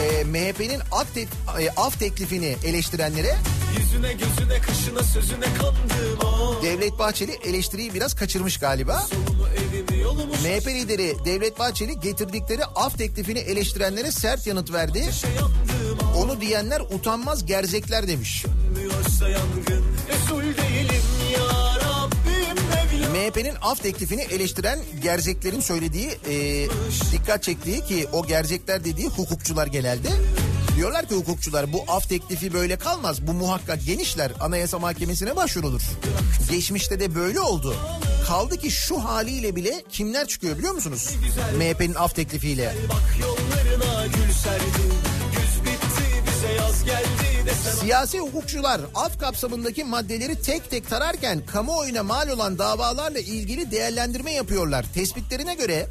[0.02, 1.28] e, MHP'nin af, tek-
[1.60, 3.36] e, af teklifini eleştirenlere
[3.78, 9.06] Yüzüne gözüne kaşına sözüne kandım o Devlet Bahçeli eleştiriyi biraz kaçırmış galiba.
[9.56, 15.04] Evimi yolumu MHP lideri Devlet Bahçeli getirdikleri af teklifini eleştirenlere sert yanıt verdi.
[16.16, 18.44] Onu diyenler utanmaz gerzekler demiş.
[23.12, 26.66] MHP'nin af teklifini eleştiren gerzeklerin söylediği e,
[27.12, 30.08] dikkat çektiği ki o gerzekler dediği hukukçular genelde.
[30.78, 33.26] Diyorlar ki hukukçular bu af teklifi böyle kalmaz.
[33.26, 34.32] Bu muhakkak genişler.
[34.40, 35.82] Anayasa Mahkemesi'ne başvurulur.
[36.50, 37.76] Geçmişte de böyle oldu.
[38.26, 41.10] Kaldı ki şu haliyle bile kimler çıkıyor biliyor musunuz?
[41.56, 42.74] MHP'nin af teklifiyle.
[47.80, 54.84] Siyasi hukukçular af kapsamındaki maddeleri tek tek tararken kamuoyuna mal olan davalarla ilgili değerlendirme yapıyorlar.
[54.94, 55.86] Tespitlerine göre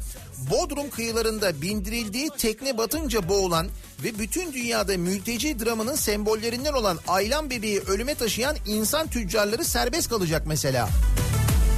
[0.50, 3.68] Bodrum kıyılarında bindirildiği tekne batınca boğulan
[4.04, 10.42] ve bütün dünyada mülteci dramının sembollerinden olan Aylan bebeği ölüme taşıyan insan tüccarları serbest kalacak
[10.46, 10.88] mesela.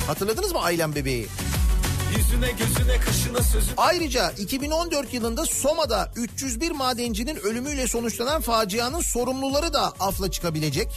[0.06, 1.26] Hatırladınız mı Aylan bebeği?
[2.16, 9.92] Yüzüne gözüne kaşına sözüne Ayrıca 2014 yılında Soma'da 301 madencinin ölümüyle sonuçlanan facianın sorumluları da
[10.00, 10.88] afla çıkabilecek.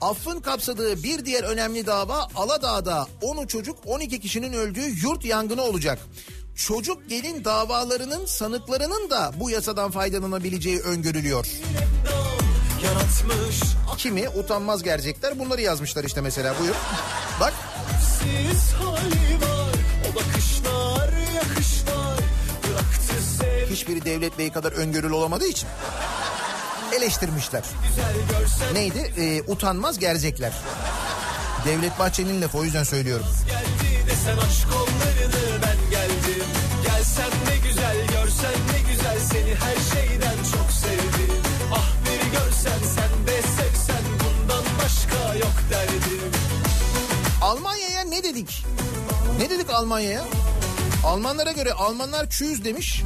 [0.00, 5.98] Affın kapsadığı bir diğer önemli dava Aladağ'da 10 çocuk 12 kişinin öldüğü yurt yangını olacak.
[6.54, 11.46] Çocuk gelin davalarının sanıklarının da bu yasadan faydalanabileceği öngörülüyor.
[13.98, 16.74] Kimi utanmaz gerzekler bunları yazmışlar işte mesela buyur.
[17.40, 17.52] Bak
[23.70, 25.68] hiçbiri Devlet Bey kadar öngörülü olamadığı için
[26.96, 27.62] eleştirmişler.
[28.72, 29.12] Neydi?
[29.18, 30.52] Ee, utanmaz gerzekler.
[31.66, 33.26] Devlet Bahçeli'nin lafı o yüzden söylüyorum.
[33.46, 35.61] geldi desen aşk kollarını
[39.54, 41.36] her şeyden çok sevdim
[41.74, 46.32] Ah bir görsen sen de sevsen bundan başka yok derdim
[47.42, 48.64] Almanya'ya ne dedik?
[49.38, 50.24] Ne dedik Almanya'ya?
[51.06, 53.02] Almanlara göre Almanlar çüz demiş.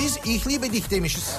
[0.00, 1.30] Biz ihlibedik demişiz.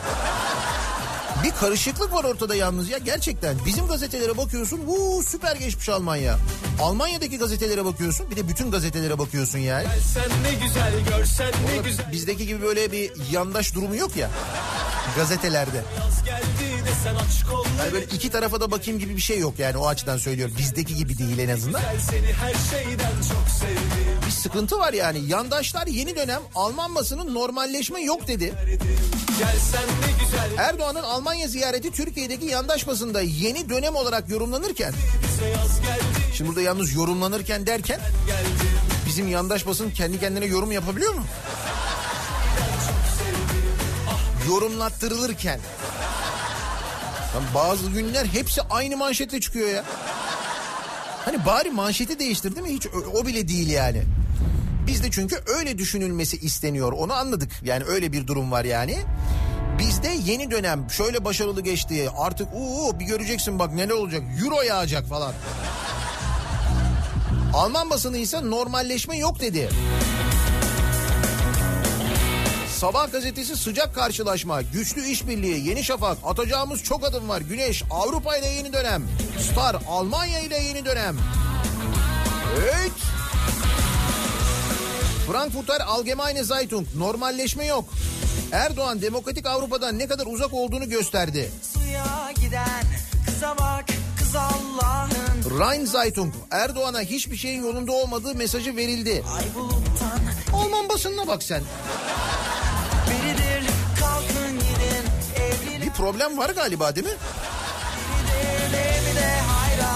[1.46, 3.56] Bir karışıklık var ortada yalnız ya gerçekten.
[3.66, 6.38] Bizim gazetelere bakıyorsun vuu süper geçmiş Almanya.
[6.82, 9.88] Almanya'daki gazetelere bakıyorsun bir de bütün gazetelere bakıyorsun yani.
[10.14, 14.30] Sen ne güzel görsen ne güzel Bizdeki gibi böyle bir yandaş durumu yok ya.
[15.16, 15.84] Gazetelerde.
[17.80, 20.56] Yani böyle iki tarafa da bakayım gibi bir şey yok yani o açıdan söylüyorum.
[20.60, 21.82] Bizdeki gibi değil en azından.
[22.12, 24.05] Seni her şeyden çok sevdim
[24.46, 25.20] sıkıntı var yani.
[25.28, 28.54] Yandaşlar yeni dönem Alman basının normalleşme yok dedi.
[30.58, 34.94] Erdoğan'ın Almanya ziyareti Türkiye'deki yandaş basında yeni dönem olarak yorumlanırken
[36.34, 38.00] şimdi burada yalnız yorumlanırken derken
[39.06, 41.24] bizim yandaş basın kendi kendine yorum yapabiliyor mu?
[44.50, 45.60] Yorumlattırılırken.
[47.36, 49.84] Lan bazı günler hepsi aynı manşetle çıkıyor ya.
[51.26, 52.74] Hani bari manşeti değiştir değil mi?
[52.74, 54.04] Hiç o bile değil yani.
[54.88, 56.92] Bizde çünkü öyle düşünülmesi isteniyor.
[56.92, 57.52] Onu anladık.
[57.64, 58.98] Yani öyle bir durum var yani.
[59.80, 62.10] Bizde yeni dönem şöyle başarılı geçti.
[62.18, 64.24] Artık uuu bir göreceksin bak neler olacak.
[64.44, 65.34] Euro yağacak falan.
[67.54, 69.70] Alman basını ise normalleşme yok dedi.
[72.78, 77.42] Sabah gazetesi sıcak karşılaşma, güçlü işbirliği, yeni şafak, atacağımız çok adım var.
[77.42, 79.04] Güneş, Avrupa ile yeni dönem.
[79.52, 81.18] Star, Almanya ile yeni dönem.
[82.62, 83.15] Evet.
[85.32, 87.86] Frankfurter Allgemeine Zeitung, normalleşme yok.
[88.52, 91.52] Erdoğan demokratik Avrupa'dan ne kadar uzak olduğunu gösterdi.
[91.74, 92.84] Suya giden
[93.26, 93.86] kıza bak
[94.20, 99.24] kız Allah'ın Rhein Zeitung, Erdoğan'a hiçbir şeyin yolunda olmadığı mesajı verildi.
[99.56, 100.20] buluttan
[100.54, 101.62] Alman basınına bak sen.
[103.10, 103.70] biridir
[104.00, 105.06] kalkın gidin
[105.44, 107.14] evlilik Bir problem var galiba değil mi?
[108.74, 109.94] Levide hayra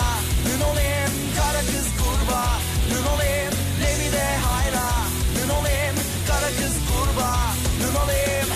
[0.71, 2.45] olayım kara kız kurba
[3.15, 3.53] olayım
[8.03, 8.47] olayım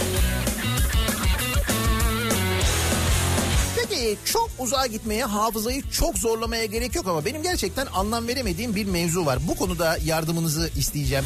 [3.76, 8.86] Peki çok uzağa gitmeye, hafızayı çok zorlamaya gerek yok ama benim gerçekten anlam veremediğim bir
[8.86, 9.40] mevzu var.
[9.48, 11.26] Bu konuda yardımınızı isteyeceğim.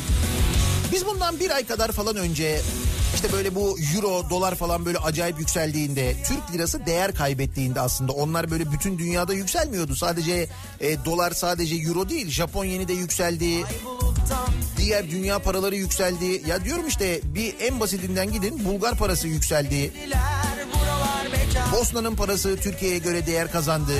[0.91, 2.61] Biz bundan bir ay kadar falan önce
[3.17, 8.51] işte böyle bu euro, dolar falan böyle acayip yükseldiğinde, Türk lirası değer kaybettiğinde aslında onlar
[8.51, 9.95] böyle bütün dünyada yükselmiyordu.
[9.95, 10.47] Sadece
[10.79, 13.63] e, dolar sadece euro değil, Japon yeni de yükseldi.
[14.77, 16.41] Diğer dünya paraları yükseldi.
[16.47, 19.93] Ya diyorum işte bir en basitinden gidin Bulgar parası yükseldi.
[21.73, 23.93] Bosna'nın parası Türkiye'ye göre değer kazandı.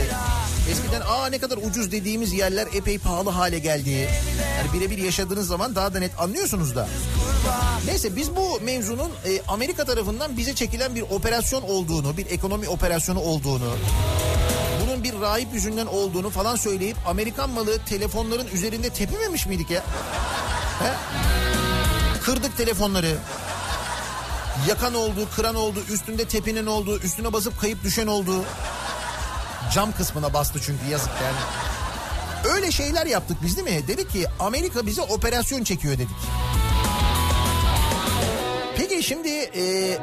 [0.72, 4.10] Eskiden aa ne kadar ucuz dediğimiz yerler epey pahalı hale geldi.
[4.58, 6.88] Yani birebir yaşadığınız zaman daha da net anlıyorsunuz da.
[7.86, 13.20] Neyse biz bu mevzunun e, Amerika tarafından bize çekilen bir operasyon olduğunu, bir ekonomi operasyonu
[13.20, 13.76] olduğunu,
[14.82, 19.84] bunun bir rahip yüzünden olduğunu falan söyleyip Amerikan malı telefonların üzerinde tepememiş miydik ya?
[20.80, 20.92] He?
[22.24, 23.18] Kırdık telefonları.
[24.68, 28.44] Yakan oldu, kıran oldu, üstünde tepinen oldu, üstüne basıp kayıp düşen oldu.
[29.74, 31.38] Cam kısmına bastı çünkü yazık yani.
[32.56, 33.88] Öyle şeyler yaptık biz değil mi?
[33.88, 36.16] Dedik ki Amerika bize operasyon çekiyor dedik.
[38.78, 39.98] Peki şimdi e,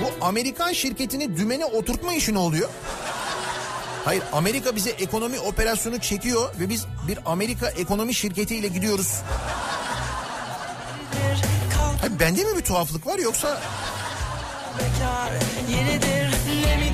[0.00, 2.68] bu Amerikan şirketini dümene oturtma işi ne oluyor?
[4.04, 9.14] Hayır Amerika bize ekonomi operasyonu çekiyor ve biz bir Amerika ekonomi şirketiyle gidiyoruz.
[12.00, 13.60] Hayır, bende mi bir tuhaflık var yoksa
[14.78, 15.32] bekar
[15.70, 16.24] Yenidir
[16.62, 16.93] Levide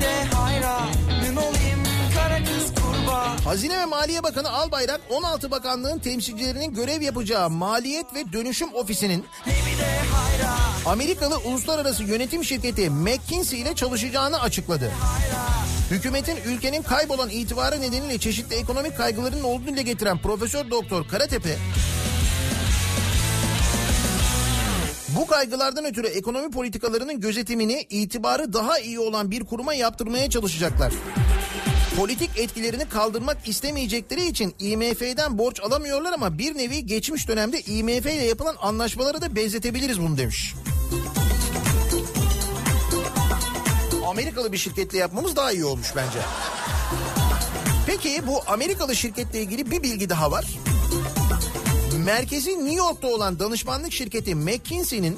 [3.39, 9.25] Hazine ve Maliye Bakanı Albayrak 16 bakanlığın temsilcilerinin görev yapacağı Maliyet ve Dönüşüm Ofisi'nin
[10.85, 14.91] Amerikalı uluslararası yönetim şirketi McKinsey ile çalışacağını açıkladı.
[15.91, 21.57] Hükümetin ülkenin kaybolan itibarı nedeniyle çeşitli ekonomik kaygılarının olduğunu dile getiren Profesör Doktor Karatepe
[25.15, 30.93] bu kaygılardan ötürü ekonomi politikalarının gözetimini itibarı daha iyi olan bir kuruma yaptırmaya çalışacaklar.
[31.97, 38.25] Politik etkilerini kaldırmak istemeyecekleri için IMF'den borç alamıyorlar ama bir nevi geçmiş dönemde IMF ile
[38.25, 40.53] yapılan anlaşmaları da benzetebiliriz bunu demiş.
[44.07, 46.19] Amerikalı bir şirketle yapmamız daha iyi olmuş bence.
[47.85, 50.45] Peki bu Amerikalı şirketle ilgili bir bilgi daha var.
[52.05, 55.17] Merkezi New York'ta olan danışmanlık şirketi McKinsey'nin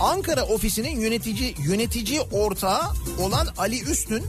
[0.00, 2.82] Ankara ofisinin yönetici yönetici ortağı
[3.18, 4.24] olan Ali Üstün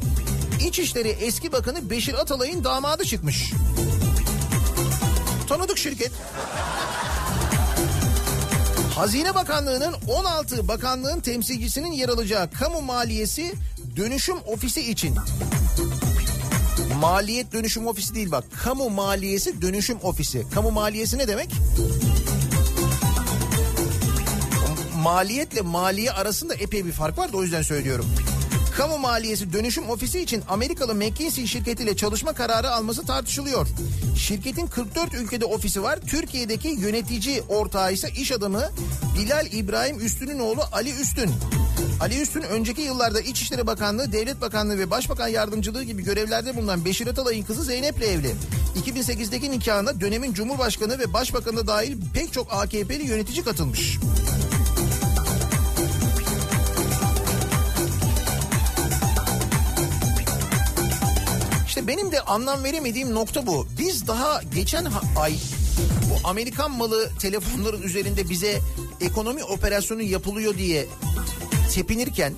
[0.60, 3.52] İçişleri eski bakanı Beşir Atalay'ın damadı çıkmış.
[5.50, 6.12] Tanıdık şirket.
[8.96, 13.54] Hazine Bakanlığı'nın 16 bakanlığın temsilcisinin yer alacağı kamu maliyesi
[13.96, 15.16] dönüşüm ofisi için
[17.00, 18.44] Maliyet dönüşüm ofisi değil bak.
[18.64, 20.46] Kamu maliyesi dönüşüm ofisi.
[20.54, 21.50] Kamu maliyesi ne demek?
[25.04, 28.06] Maliyetle maliye arasında epey bir fark var da o yüzden söylüyorum.
[28.78, 33.68] Kamu maliyesi dönüşüm ofisi için Amerikalı McKinsey şirketiyle çalışma kararı alması tartışılıyor.
[34.18, 36.00] Şirketin 44 ülkede ofisi var.
[36.08, 38.64] Türkiye'deki yönetici ortağı ise iş adamı
[39.20, 41.32] Bilal İbrahim Üstün'ün oğlu Ali Üstün.
[42.00, 47.08] Ali Üstün önceki yıllarda İçişleri Bakanlığı, Devlet Bakanlığı ve Başbakan Yardımcılığı gibi görevlerde bulunan Beşir
[47.08, 48.36] Atalay'ın kızı Zeynep'le evli.
[48.86, 53.98] 2008'deki nikahına dönemin Cumhurbaşkanı ve Başbakanı da dahil pek çok AKP'li yönetici katılmış.
[61.88, 63.68] Benim de anlam veremediğim nokta bu.
[63.80, 64.88] Biz daha geçen
[65.20, 65.36] ay
[66.10, 68.60] bu Amerikan malı telefonların üzerinde bize
[69.02, 70.88] ekonomi operasyonu yapılıyor diye
[71.74, 72.34] tepinirken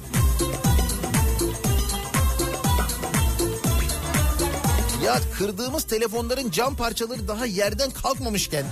[5.05, 8.65] ya kırdığımız telefonların cam parçaları daha yerden kalkmamışken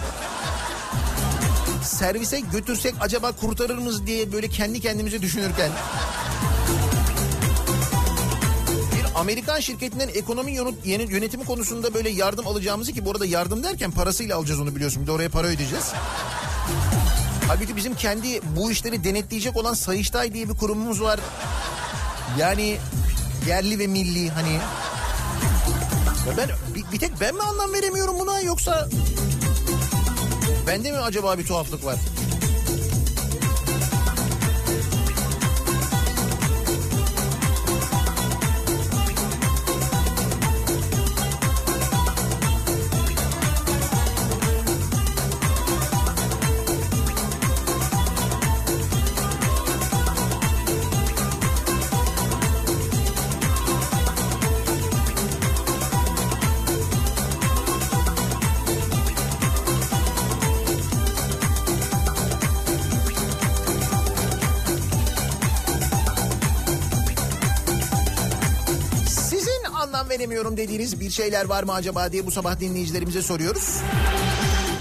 [1.83, 5.71] servise götürsek acaba kurtarır mıyız diye böyle kendi kendimize düşünürken
[9.17, 10.51] Amerikan şirketinden ekonomi
[10.85, 15.07] yönetimi konusunda böyle yardım alacağımızı ki bu arada yardım derken parasıyla alacağız onu biliyorsun bir
[15.07, 15.85] de oraya para ödeyeceğiz.
[17.47, 21.19] Halbuki bizim kendi bu işleri denetleyecek olan Sayıştay diye bir kurumumuz var.
[22.39, 22.77] Yani
[23.47, 24.53] yerli ve milli hani.
[26.27, 28.89] Ya ben bir, bir tek ben mi anlam veremiyorum buna yoksa
[30.67, 31.95] bende mi acaba bir tuhaflık var?
[70.37, 73.81] Veremiyorum dediğiniz bir şeyler var mı acaba diye bu sabah dinleyicilerimize soruyoruz.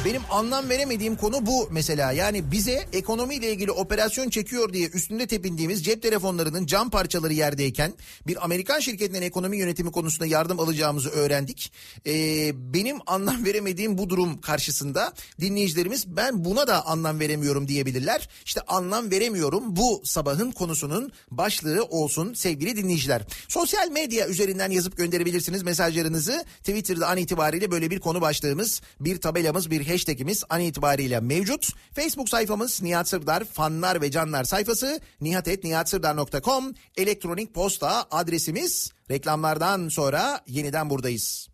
[0.07, 2.12] Benim anlam veremediğim konu bu mesela.
[2.12, 7.92] Yani bize ekonomiyle ilgili operasyon çekiyor diye üstünde tepindiğimiz cep telefonlarının cam parçaları yerdeyken
[8.26, 11.72] bir Amerikan şirketinden ekonomi yönetimi konusunda yardım alacağımızı öğrendik.
[12.07, 18.28] Ee, benim anlam veremediğim bu durum karşısında dinleyicilerimiz ben buna da anlam veremiyorum diyebilirler.
[18.44, 23.22] İşte anlam veremiyorum bu sabahın konusunun başlığı olsun sevgili dinleyiciler.
[23.48, 26.44] Sosyal medya üzerinden yazıp gönderebilirsiniz mesajlarınızı.
[26.59, 31.72] Twitter'da an itibariyle böyle bir konu başlığımız, bir tabelamız, bir hashtagimiz an itibariyle mevcut.
[31.94, 38.92] Facebook sayfamız Nihat Sırdar fanlar ve canlar sayfası nihatetnihatsırdar.com elektronik posta adresimiz.
[39.11, 41.49] Reklamlardan sonra yeniden buradayız.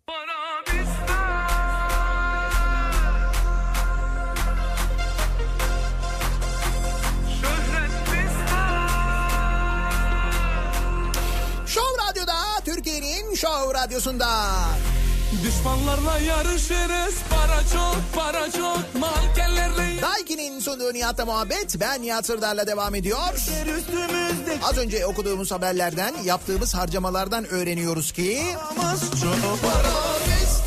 [11.67, 12.33] Show Radyo'da
[12.65, 14.53] Türkiye'nin Show Radyosu'nda.
[15.43, 22.95] Düşmanlarla yarışırız para çok para çok mankenlerle Daiki'nin sunduğu Nihat'la muhabbet ben Nihat Sırdar'la devam
[22.95, 23.19] ediyor.
[24.63, 28.43] Az önce okuduğumuz haberlerden yaptığımız harcamalardan öğreniyoruz ki
[29.21, 29.93] çok para
[30.25, 30.62] bizde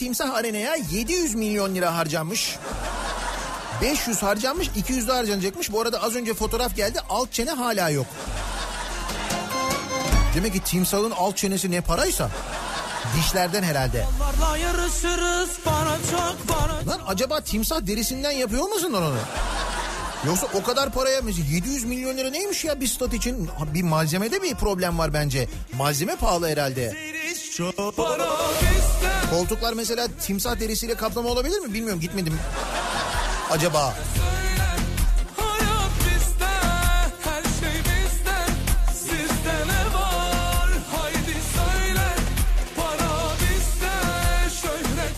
[0.00, 2.56] Timsah Arena'ya 700 milyon lira harcanmış.
[3.82, 5.72] 500 harcanmış 200 de harcanacakmış.
[5.72, 8.06] Bu arada az önce fotoğraf geldi alt çene hala yok.
[10.34, 12.30] Demek ki timsahın alt çenesi ne paraysa
[13.16, 14.06] dişlerden herhalde.
[15.64, 19.18] Para çok para Lan acaba timsah derisinden yapıyor musunlar onu?
[20.26, 23.50] Yoksa o kadar paraya mesela 700 milyon lira neymiş ya bir stat için?
[23.74, 25.48] Bir malzemede bir problem var bence.
[25.72, 26.96] Malzeme pahalı herhalde.
[27.56, 28.28] çok para
[29.30, 31.74] Koltuklar mesela timsah derisiyle kaplama olabilir mi?
[31.74, 32.38] Bilmiyorum gitmedim.
[33.50, 33.94] Acaba?
[34.14, 34.20] Şey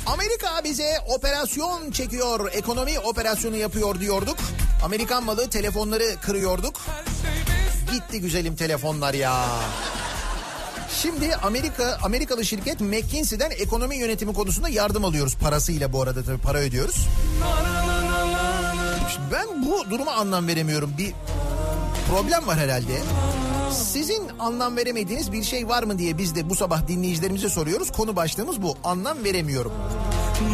[0.06, 4.36] Amerika bize operasyon çekiyor, ekonomi operasyonu yapıyor diyorduk.
[4.84, 6.80] Amerikan malı telefonları kırıyorduk.
[7.22, 7.94] şey.
[7.94, 9.44] Gitti güzelim telefonlar ya.
[11.02, 16.58] Şimdi Amerika Amerikalı şirket McKinsey'den ekonomi yönetimi konusunda yardım alıyoruz parasıyla bu arada tabii para
[16.58, 16.96] ödüyoruz.
[19.12, 20.94] Şimdi ben bu duruma anlam veremiyorum.
[20.98, 21.12] Bir
[22.08, 23.02] problem var herhalde.
[23.72, 27.92] Sizin anlam veremediğiniz bir şey var mı diye biz de bu sabah dinleyicilerimize soruyoruz.
[27.92, 28.76] Konu başlığımız bu.
[28.84, 29.72] Anlam veremiyorum.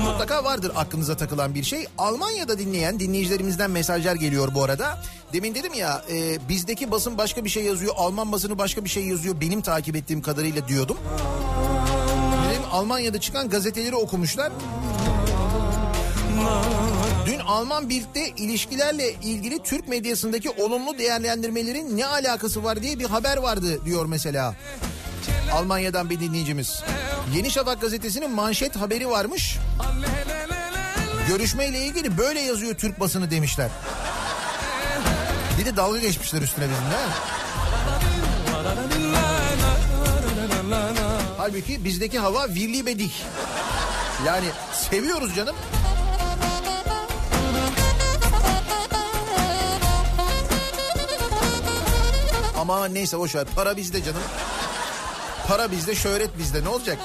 [0.04, 1.86] Mutlaka vardır aklınıza takılan bir şey.
[1.98, 4.98] Almanya'da dinleyen dinleyicilerimizden mesajlar geliyor bu arada.
[5.32, 7.94] Demin dedim ya e, bizdeki basın başka bir şey yazıyor.
[7.96, 9.40] Alman basını başka bir şey yazıyor.
[9.40, 10.96] Benim takip ettiğim kadarıyla diyordum.
[12.50, 14.52] Dedim Almanya'da çıkan gazeteleri okumuşlar.
[17.28, 23.36] Dün Alman Bild'de ilişkilerle ilgili Türk medyasındaki olumlu değerlendirmelerin ne alakası var diye bir haber
[23.36, 24.54] vardı diyor mesela.
[25.52, 26.82] Almanya'dan bir dinleyicimiz.
[27.34, 29.58] Yeni Şafak gazetesinin manşet haberi varmış.
[31.28, 33.70] Görüşmeyle ilgili böyle yazıyor Türk basını demişler.
[35.60, 36.96] Bir de dalga geçmişler üstüne bizimle.
[36.96, 37.08] ha?
[41.38, 43.22] Halbuki bizdeki hava virli bedik.
[44.26, 44.46] Yani
[44.90, 45.56] seviyoruz canım.
[52.68, 53.46] Ama neyse boş ver.
[53.56, 54.22] Para bizde canım.
[55.48, 56.64] Para bizde, şöhret bizde.
[56.64, 56.98] Ne olacak?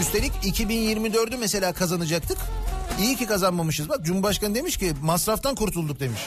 [0.00, 2.38] Üstelik 2024'ü mesela kazanacaktık.
[3.00, 3.88] İyi ki kazanmamışız.
[3.88, 6.20] Bak Cumhurbaşkanı demiş ki masraftan kurtulduk demiş.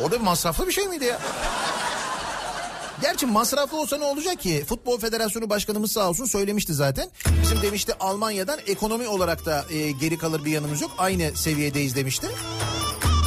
[0.00, 1.18] O da masraflı bir şey miydi ya?
[3.02, 4.64] Gerçi masraflı olsa ne olacak ki?
[4.68, 7.08] Futbol Federasyonu Başkanımız sağ olsun söylemişti zaten.
[7.42, 10.90] Bizim demişti Almanya'dan ekonomi olarak da e, geri kalır bir yanımız yok.
[10.98, 12.26] Aynı seviyedeyiz demişti.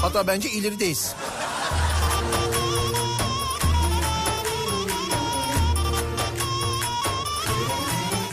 [0.01, 1.13] Hatta bence ilerideyiz.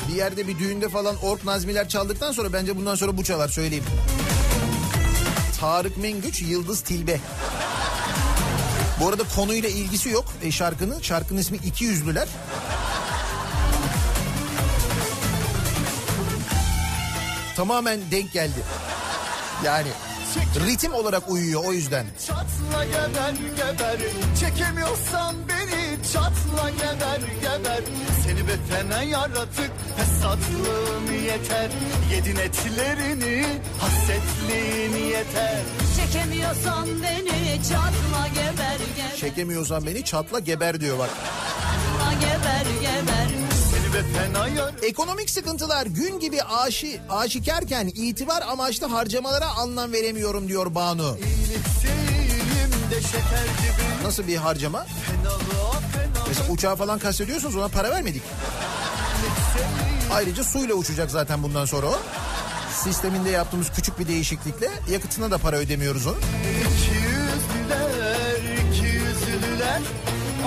[0.09, 3.85] Bir yerde bir düğünde falan ork nazmiler çaldıktan sonra bence bundan sonra bu çalar söyleyeyim.
[5.61, 7.21] Tarık Mengüç, Yıldız Tilbe.
[9.01, 11.01] Bu arada konuyla ilgisi yok e, şarkının.
[11.01, 12.29] Şarkının ismi İki Yüzlüler.
[17.57, 18.63] Tamamen denk geldi.
[19.65, 19.89] Yani
[20.67, 22.07] ritim olarak uyuyor o yüzden.
[22.27, 23.97] Çatla geber geber.
[24.41, 27.81] Çekemiyorsan beni Çatla geber geber.
[28.25, 31.71] Seni be fena yaratık Fesatlığın yeter.
[32.13, 33.47] Yedin etlerini
[33.81, 35.61] Hasretliğin yeter.
[35.97, 39.17] Çekemiyorsan beni çatma geber geber.
[39.17, 41.11] Çekemiyorsan beni çatla geber diyor bak.
[44.83, 51.19] Ekonomik sıkıntılar gün gibi aşi, aşikarken itibar amaçlı harcamalara anlam veremiyorum diyor Banu.
[54.05, 54.87] Nasıl bir harcama?
[55.07, 55.81] Fenalığa
[56.29, 58.23] Mesela uçağa falan kastediyorsunuz ona para vermedik.
[60.13, 61.99] Ayrıca suyla uçacak zaten bundan sonra o.
[62.75, 66.21] Sisteminde yaptığımız küçük bir değişiklikle yakıtına da para ödemiyoruz onun.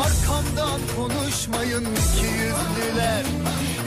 [0.01, 3.23] Arkamdan konuşmayın iki yüzlüler.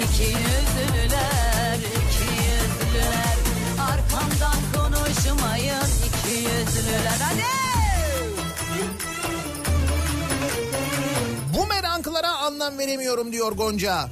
[0.05, 3.37] İki yüzlüler iki yüzlüler.
[3.81, 7.19] Arkamdan konuşmayın iki yüzlüler.
[7.23, 7.43] Hadi!
[11.57, 14.09] Bu meranklara anlam veremiyorum diyor Gonca.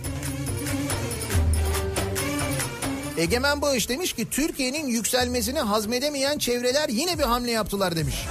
[3.18, 7.96] Egemen Bağış demiş ki Türkiye'nin yükselmesini hazmedemeyen çevreler yine bir hamle yaptılar.
[7.96, 8.26] demiş.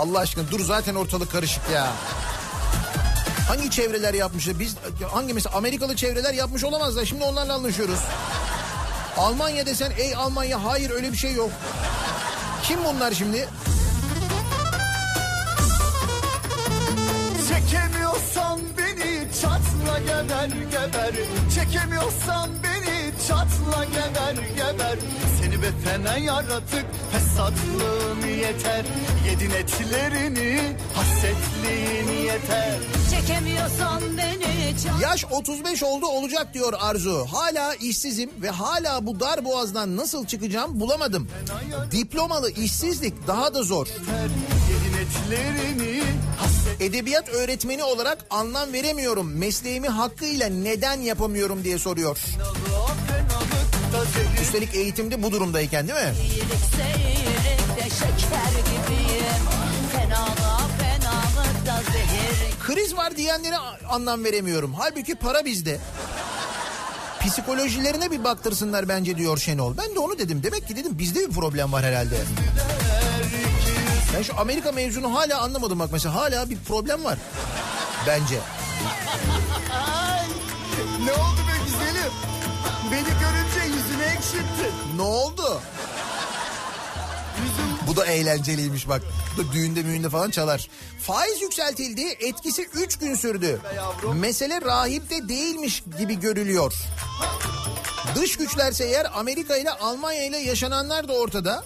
[0.00, 1.86] Allah aşkına dur zaten ortalık karışık ya.
[3.48, 4.46] Hangi çevreler yapmış?
[4.46, 4.58] ya?
[4.58, 4.76] Biz
[5.12, 7.04] hangi mesela Amerikalı çevreler yapmış olamazlar.
[7.04, 8.00] Şimdi onlarla anlaşıyoruz.
[9.16, 11.50] Almanya desen ey Almanya hayır öyle bir şey yok.
[12.62, 13.48] Kim bunlar şimdi?
[17.48, 18.89] Çekemiyorsan çatla
[20.06, 21.14] geber geber
[21.54, 24.98] Çekemiyorsan beni çatla geber geber
[25.40, 28.84] Seni be fena yaratık fesatlığın yeter
[29.26, 32.78] Yedin etlerini hasretliğin yeter
[33.10, 34.50] Çekemiyorsan beni
[35.02, 37.26] Yaş 35 oldu olacak diyor Arzu.
[37.32, 41.28] Hala işsizim ve hala bu dar boğazdan nasıl çıkacağım bulamadım.
[41.90, 43.86] Diplomalı işsizlik daha da zor.
[45.00, 46.02] Etlerini
[46.38, 49.32] hasret Edebiyat öğretmeni olarak anlam veremiyorum.
[49.38, 52.18] Mesleğimi hakkıyla neden yapamıyorum diye soruyor.
[54.42, 56.14] Üstelik eğitimde bu durumdayken değil mi?
[62.66, 63.56] Kriz var diyenlere
[63.88, 64.74] anlam veremiyorum.
[64.74, 65.78] Halbuki para bizde.
[67.20, 69.76] Psikolojilerine bir baktırsınlar bence diyor Şenol.
[69.76, 70.42] Ben de onu dedim.
[70.42, 72.16] Demek ki dedim bizde bir problem var herhalde.
[74.16, 76.14] Ben şu Amerika mevzunu hala anlamadım bak mesela.
[76.14, 77.18] Hala bir problem var.
[78.06, 78.38] Bence.
[81.04, 82.12] Ne oldu be güzelim
[82.92, 85.60] Beni görünce yüzüne ekşittin Ne oldu?
[87.86, 89.02] Bu da eğlenceliymiş bak.
[89.36, 90.68] Bu da düğünde müğünde falan çalar.
[91.02, 92.02] Faiz yükseltildi.
[92.20, 93.60] Etkisi 3 gün sürdü.
[94.14, 96.74] Mesele rahipte değilmiş gibi görülüyor.
[98.14, 101.64] Dış güçlerse eğer Amerika ile Almanya ile yaşananlar da ortada.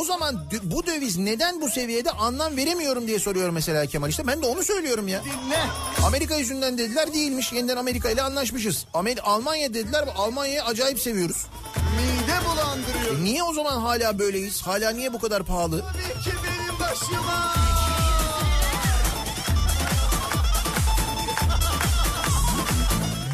[0.00, 4.08] O zaman bu döviz neden bu seviyede anlam veremiyorum diye soruyor mesela Kemal.
[4.08, 5.22] İşte ben de onu söylüyorum ya.
[5.24, 5.60] Dinle.
[6.06, 7.52] Amerika yüzünden dediler değilmiş.
[7.52, 8.86] Yeniden Amerika ile anlaşmışız.
[8.94, 10.08] Amer Almanya dediler.
[10.16, 11.46] Almanya'yı acayip seviyoruz.
[11.76, 13.20] Mide bulandırıyor.
[13.20, 14.62] E niye o zaman hala böyleyiz?
[14.62, 15.80] Hala niye bu kadar pahalı?
[15.80, 17.54] Tabii ki benim başıma.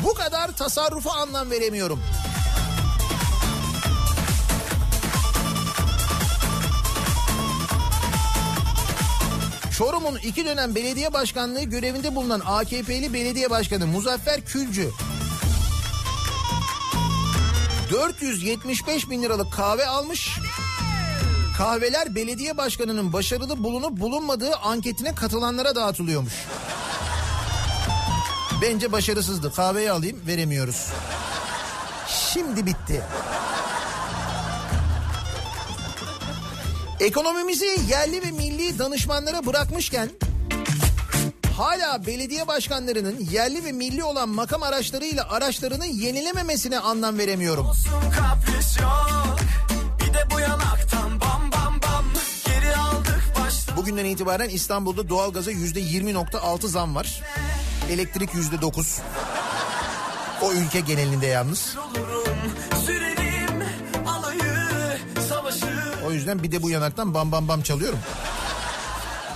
[0.04, 2.00] Bu kadar tasarrufa anlam veremiyorum.
[9.78, 14.90] Çorum'un iki dönem belediye başkanlığı görevinde bulunan AKP'li belediye başkanı Muzaffer Külcü
[17.90, 20.38] 475 bin liralık kahve almış.
[21.58, 26.34] Kahveler belediye başkanının başarılı bulunup bulunmadığı anketine katılanlara dağıtılıyormuş.
[28.62, 29.52] Bence başarısızdı.
[29.52, 30.86] Kahveyi alayım veremiyoruz.
[32.08, 33.02] Şimdi bitti.
[37.00, 40.10] Ekonomimizi yerli ve milli danışmanlara bırakmışken
[41.56, 47.66] hala belediye başkanlarının yerli ve milli olan makam araçlarıyla araçlarını yenilememesine anlam veremiyorum.
[53.76, 57.22] Bugünden itibaren İstanbul'da doğalgaza yüzde 20.6 zam var.
[57.90, 58.98] Elektrik yüzde 9.
[60.42, 61.76] O ülke genelinde yalnız.
[61.76, 62.27] olurum
[66.08, 67.98] O yüzden bir de bu yanaktan bam bam bam çalıyorum.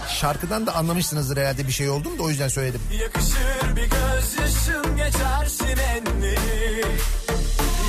[0.09, 2.81] Şarkıdan da anlamışsınızdır herhalde bir şey oldum da o yüzden söyledim.
[3.03, 6.85] Yakışır bir gözyaşın geçersin enleri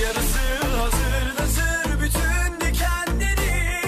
[0.04, 3.88] Yarısı hazırlatır bütün dikenleri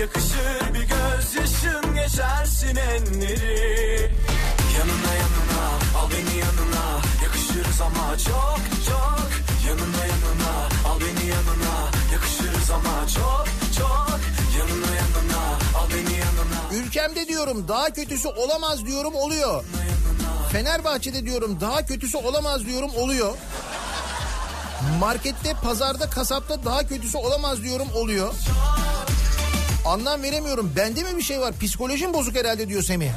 [0.00, 4.10] Yakışır bir gözyaşın geçersin enleri
[4.78, 5.66] Yanına yanına
[5.98, 7.00] al beni yanına.
[7.22, 9.28] Yakışırız ama çok çok.
[9.68, 10.54] Yanına yanına
[10.88, 11.90] al beni yanına.
[12.12, 13.61] Yakışırız ama çok
[16.72, 19.64] Ülkemde diyorum daha kötüsü olamaz diyorum oluyor.
[20.52, 23.36] Fenerbahçe'de diyorum daha kötüsü olamaz diyorum oluyor.
[25.00, 28.34] Markette, pazarda, kasapta daha kötüsü olamaz diyorum oluyor.
[29.86, 30.72] Anlam veremiyorum.
[30.76, 31.54] Bende mi bir şey var?
[31.60, 33.10] Psikolojim bozuk herhalde diyor Semih.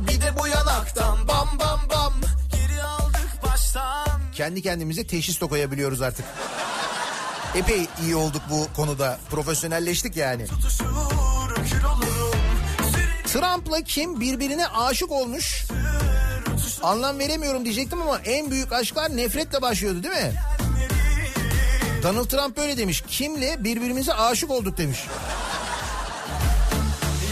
[0.00, 2.12] Bir de bu yanaktan bam bam bam
[2.52, 6.24] Geri aldık baştan Kendi kendimize teşhis de koyabiliyoruz artık.
[7.54, 9.18] Epey iyi olduk bu konuda.
[9.30, 10.46] Profesyonelleştik yani.
[13.26, 15.64] Trump'la kim birbirine aşık olmuş?
[16.82, 20.32] Anlam veremiyorum diyecektim ama en büyük aşklar nefretle başlıyordu değil mi?
[22.02, 23.04] Donald Trump böyle demiş.
[23.08, 24.98] Kimle birbirimize aşık olduk demiş.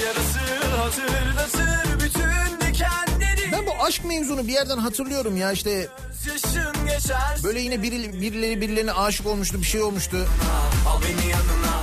[0.04, 1.75] Yarısı hatırlatır
[3.86, 5.88] aşk mevzunu bir yerden hatırlıyorum ya işte
[7.44, 10.26] böyle yine biri, birileri birilerine aşık olmuştu bir şey olmuştu.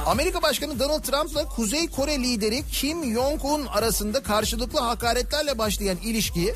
[0.05, 6.53] Amerika Başkanı Donald Trump'la Kuzey Kore lideri Kim Jong-un arasında karşılıklı hakaretlerle başlayan ilişki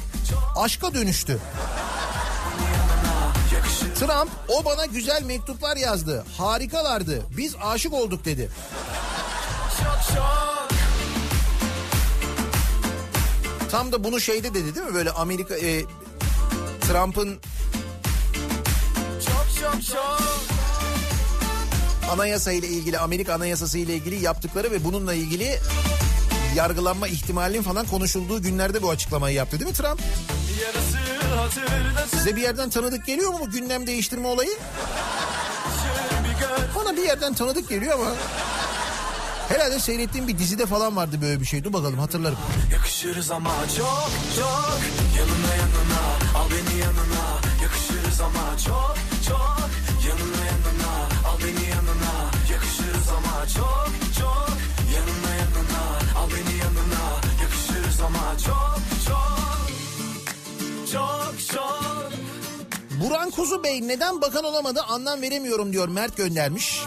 [0.56, 1.40] aşka dönüştü.
[4.00, 6.26] Trump o bana güzel mektuplar yazdı.
[6.38, 7.22] Harikalardı.
[7.38, 8.50] Biz aşık olduk dedi.
[9.78, 10.47] Çok çok
[13.72, 14.94] Tam da bunu şeyde dedi değil mi?
[14.94, 15.84] Böyle Amerika e,
[16.82, 17.38] Trump'ın
[22.12, 25.60] anayasa ile ilgili Amerika anayasası ile ilgili yaptıkları ve bununla ilgili
[26.56, 30.00] yargılanma ihtimalinin falan konuşulduğu günlerde bu açıklamayı yaptı değil mi Trump?
[32.12, 34.58] Size bir yerden tanıdık geliyor mu bu gündem değiştirme olayı?
[36.76, 38.12] Bana bir yerden tanıdık geliyor ama
[39.50, 41.64] herhalde seyrettiğim bir dizide falan vardı böyle bir şey.
[41.64, 42.38] Dur bakalım hatırlarım.
[42.74, 44.80] Yakışırız ama çok çok.
[45.18, 46.02] Yanına yanına.
[46.36, 47.26] Al beni yanına.
[47.64, 48.96] Yakışırız ama çok
[49.28, 49.70] çok.
[50.08, 50.92] Yanına yanına.
[51.28, 52.14] Al beni yanına.
[52.52, 53.90] Yakışırız ama çok
[54.20, 54.58] çok.
[54.96, 55.82] Yanına yanına.
[56.20, 57.04] Al beni yanına.
[57.44, 58.78] Yakışırız ama çok
[59.08, 59.68] çok.
[60.94, 62.12] Çok çok.
[63.04, 64.82] Burhan Kuzu Bey neden bakan olamadı?
[64.90, 65.88] Anlam veremiyorum diyor.
[65.88, 66.82] Mert göndermiş.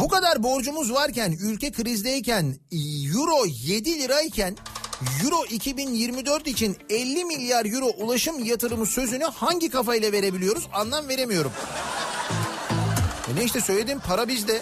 [0.00, 4.56] Bu kadar borcumuz varken, ülke krizdeyken, euro 7 lirayken
[5.24, 11.52] Euro 2024 için 50 milyar euro ulaşım yatırımı sözünü hangi kafayla verebiliyoruz anlam veremiyorum.
[13.32, 14.60] E ne işte söyledim para bizde.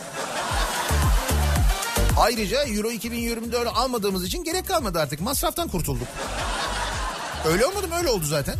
[2.18, 6.08] Ayrıca Euro 2024 almadığımız için gerek kalmadı artık masraftan kurtulduk.
[7.46, 7.94] Öyle olmadı mı?
[7.96, 8.54] Öyle oldu zaten.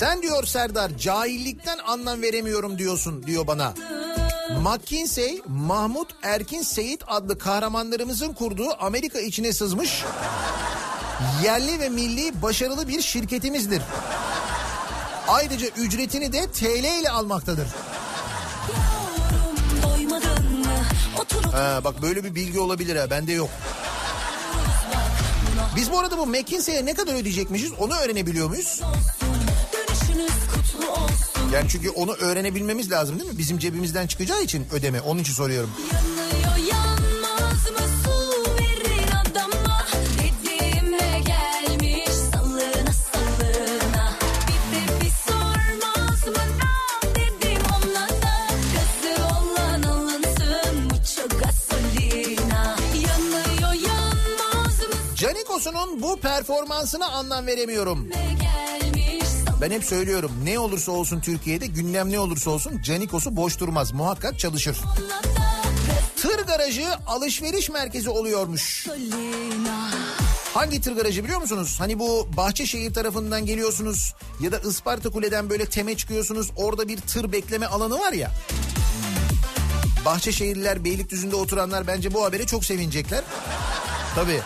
[0.00, 3.74] Sen diyor Serdar cahillikten anlam veremiyorum diyorsun diyor bana.
[4.60, 10.04] McKinsey, Mahmut Erkin Seyit adlı kahramanlarımızın kurduğu Amerika içine sızmış
[11.44, 13.82] Yerli ve milli başarılı bir şirketimizdir.
[15.28, 17.66] Ayrıca ücretini de TL ile almaktadır.
[21.52, 23.50] Ha, bak böyle bir bilgi olabilir ha bende yok.
[25.76, 28.80] Biz bu arada bu McKinsey'e ne kadar ödeyecekmişiz onu öğrenebiliyor muyuz?
[31.52, 33.38] Yani çünkü onu öğrenebilmemiz lazım değil mi?
[33.38, 35.00] Bizim cebimizden çıkacağı için ödeme.
[35.00, 35.70] Onun için soruyorum.
[35.92, 38.20] Yanıyor yanmaz mı su
[56.02, 58.08] bu performansına anlam veremiyorum.
[59.60, 63.92] Ben hep söylüyorum ne olursa olsun Türkiye'de gündem ne olursa olsun Canikos'u boş durmaz.
[63.92, 64.76] Muhakkak çalışır.
[66.16, 68.86] Tır garajı alışveriş merkezi oluyormuş.
[70.54, 71.76] Hangi tır garajı biliyor musunuz?
[71.78, 76.50] Hani bu Bahçeşehir tarafından geliyorsunuz ya da Isparta Kule'den böyle teme çıkıyorsunuz.
[76.56, 78.30] Orada bir tır bekleme alanı var ya.
[80.04, 83.22] Bahçeşehirliler, Beylikdüzü'nde oturanlar bence bu habere çok sevinecekler.
[84.14, 84.40] Tabii.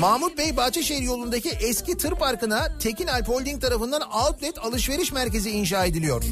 [0.00, 5.84] Mahmut Bey Bahçeşehir yolundaki eski tır parkına Tekin Alp Holding tarafından outlet alışveriş merkezi inşa
[5.84, 6.22] ediliyor.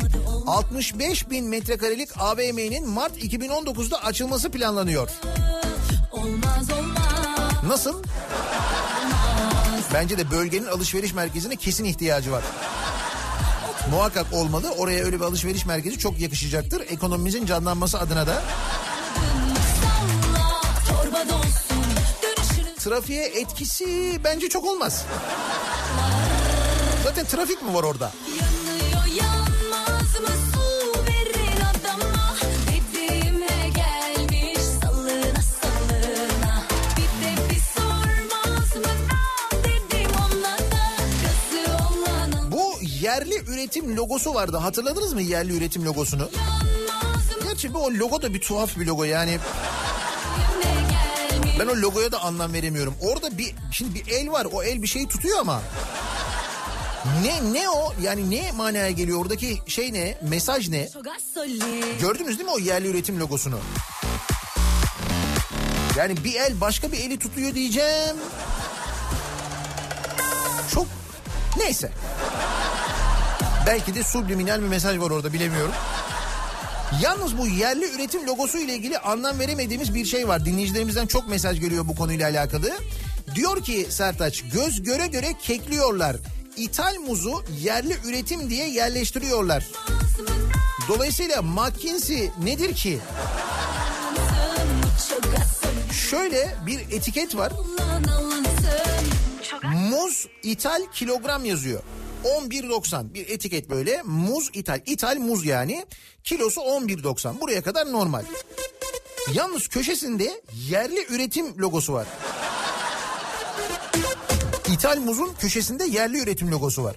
[0.46, 5.08] 65 bin metrekarelik AVM'nin Mart 2019'da açılması planlanıyor.
[6.12, 8.02] Olmaz olmaz Nasıl?
[9.94, 12.44] Bence de bölgenin alışveriş merkezine kesin ihtiyacı var.
[13.90, 14.70] Muhakkak olmalı.
[14.78, 16.80] Oraya öyle bir alışveriş merkezi çok yakışacaktır.
[16.88, 18.42] Ekonomimizin canlanması adına da.
[22.88, 25.04] Trafiğe etkisi bence çok olmaz.
[27.04, 28.12] Zaten trafik mi var orada?
[28.28, 30.28] Yanıyor yanmaz mı
[43.00, 44.56] yerli üretim logosu vardı.
[44.56, 46.30] Hatırladınız mı yerli üretim logosunu?
[47.44, 49.38] Gerçi bu o logo da bir tuhaf bir logo yani.
[51.58, 52.94] Ben o logoya da anlam veremiyorum.
[53.00, 54.46] Orada bir şimdi bir el var.
[54.52, 55.62] O el bir şeyi tutuyor ama.
[57.22, 57.92] Ne ne o?
[58.02, 59.20] Yani ne manaya geliyor?
[59.20, 60.18] Oradaki şey ne?
[60.22, 60.88] Mesaj ne?
[62.00, 63.58] Gördünüz değil mi o yerli üretim logosunu?
[65.96, 68.16] Yani bir el başka bir eli tutuyor diyeceğim.
[70.74, 70.86] Çok
[71.56, 71.92] neyse.
[73.66, 75.72] Belki de subliminal bir mesaj var orada bilemiyorum.
[77.02, 80.44] Yalnız bu yerli üretim logosu ile ilgili anlam veremediğimiz bir şey var.
[80.44, 82.70] Dinleyicilerimizden çok mesaj geliyor bu konuyla alakalı.
[83.34, 86.16] Diyor ki Sertaç göz göre göre kekliyorlar.
[86.56, 89.64] İthal muzu yerli üretim diye yerleştiriyorlar.
[90.88, 92.98] Dolayısıyla McKinsey nedir ki?
[96.10, 97.52] Şöyle bir etiket var.
[99.90, 101.82] Muz ithal kilogram yazıyor.
[102.24, 105.86] 11.90 bir etiket böyle muz ithal ithal muz yani
[106.24, 108.24] kilosu 11.90 buraya kadar normal.
[109.34, 112.06] Yalnız köşesinde yerli üretim logosu var.
[114.72, 116.96] İthal muzun köşesinde yerli üretim logosu var.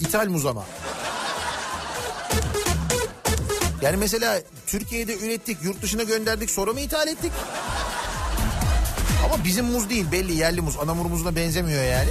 [0.00, 0.64] İthal muz ama.
[3.82, 7.32] Yani mesela Türkiye'de ürettik, yurt dışına gönderdik, sonra mı ithal ettik?
[9.24, 10.76] Ama bizim muz değil belli yerli muz.
[10.78, 12.10] Anamur muzuna benzemiyor yani.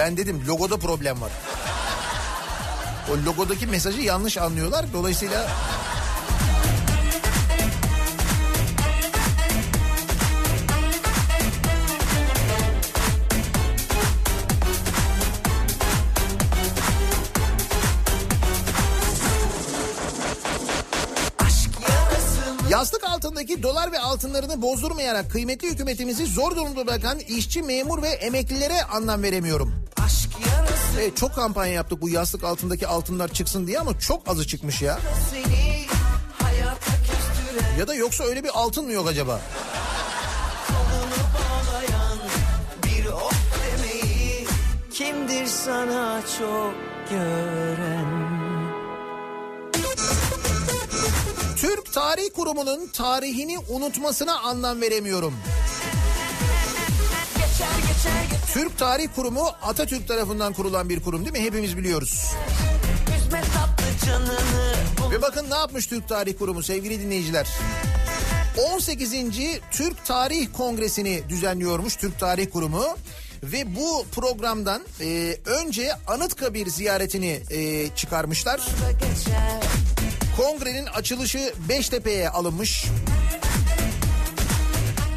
[0.00, 1.30] Ben dedim logoda problem var.
[3.10, 4.86] O logodaki mesajı yanlış anlıyorlar.
[4.92, 5.46] Dolayısıyla
[22.70, 28.82] Yastık altındaki dolar ve altınlarını bozdurmayarak kıymetli hükümetimizi zor durumda bırakan işçi, memur ve emeklilere
[28.82, 29.89] anlam veremiyorum.
[31.00, 34.98] Evet, çok kampanya yaptık bu yastık altındaki altınlar çıksın diye ama çok azı çıkmış ya.
[37.78, 39.40] Ya da yoksa öyle bir altın mı yok acaba?
[44.94, 46.74] kimdir sana çok
[47.10, 48.30] gören
[51.56, 55.34] Türk Tarih Kurumu'nun tarihini unutmasına anlam veremiyorum.
[58.54, 61.40] Türk Tarih Kurumu Atatürk tarafından kurulan bir kurum değil mi?
[61.40, 62.24] Hepimiz biliyoruz.
[65.10, 67.48] Ve bakın ne yapmış Türk Tarih Kurumu sevgili dinleyiciler.
[68.72, 69.12] 18.
[69.70, 72.84] Türk Tarih Kongresi'ni düzenliyormuş Türk Tarih Kurumu.
[73.42, 78.60] Ve bu programdan e, önce Anıtkabir ziyaretini e, çıkarmışlar.
[80.36, 82.84] Kongrenin açılışı Beştepe'ye alınmış.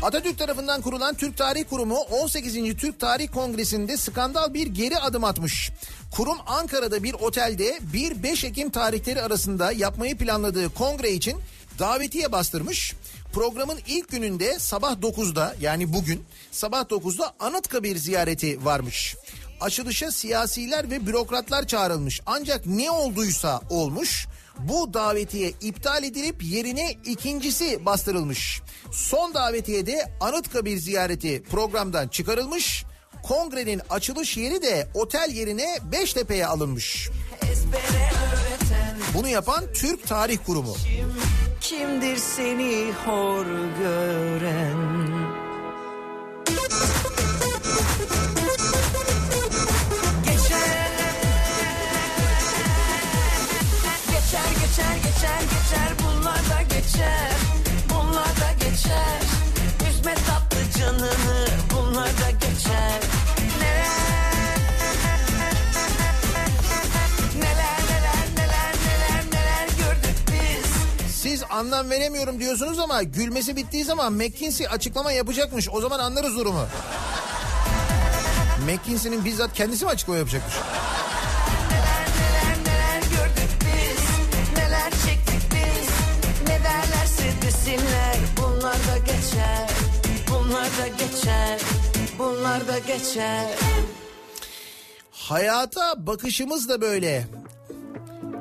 [0.04, 2.76] Atatürk tarafından kurulan Türk Tarih Kurumu 18.
[2.78, 5.72] Türk Tarih Kongresi'nde skandal bir geri adım atmış.
[6.12, 11.38] Kurum Ankara'da bir otelde 1-5 Ekim tarihleri arasında yapmayı planladığı kongre için
[11.80, 12.94] davetiye bastırmış.
[13.34, 19.16] Programın ilk gününde sabah 9'da yani bugün sabah 9'da Anıtkabir ziyareti varmış.
[19.62, 22.22] Açılışa siyasiler ve bürokratlar çağrılmış.
[22.26, 24.28] Ancak ne olduysa olmuş.
[24.60, 28.62] Bu davetiye iptal edilip yerine ikincisi bastırılmış.
[28.92, 32.86] Son davetiye de Anıtkabir ziyareti programdan çıkarılmış.
[33.24, 37.10] Kongrenin açılış yeri de otel yerine Beştepe'ye alınmış.
[39.14, 40.76] Bunu yapan Türk Tarih Kurumu.
[41.62, 43.46] kimdir seni hor
[43.80, 44.93] gören?
[56.94, 57.32] Geçer
[57.90, 59.22] Bunlar da geçer
[59.90, 63.00] Üzme tatlı canını bunlar da geçer
[71.12, 75.70] Siz anlam veremiyorum diyorsunuz ama gülmesi bittiği zaman McKinsey açıklama yapacakmış.
[75.70, 76.66] O zaman anlarız durumu.
[78.66, 80.54] McKinsey'nin bizzat kendisi mi açıklama yapacakmış?
[87.74, 89.70] Desinler Bunlar da geçer
[90.30, 91.60] Bunlar da geçer
[92.20, 93.48] Bunlar da geçer
[95.12, 97.28] Hayata bakışımız da böyle.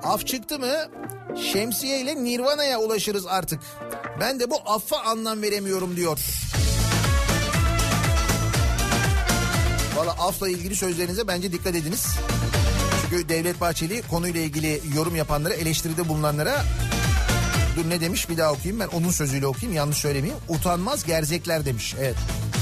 [0.02, 0.72] Af çıktı mı
[1.52, 3.60] şemsiye ile Nirvana'ya ulaşırız artık.
[4.20, 6.18] Ben de bu affa anlam veremiyorum diyor.
[9.96, 12.06] Valla afla ilgili sözlerinize bence dikkat ediniz.
[13.02, 16.64] Çünkü Devlet Bahçeli konuyla ilgili yorum yapanlara, eleştiride bulunanlara
[17.76, 20.40] dur ne demiş bir daha okuyayım ben onun sözüyle okuyayım yanlış söylemeyeyim.
[20.48, 21.94] Utanmaz gerzekler demiş.
[22.00, 22.12] Evet.
[22.12, 22.52] Geldik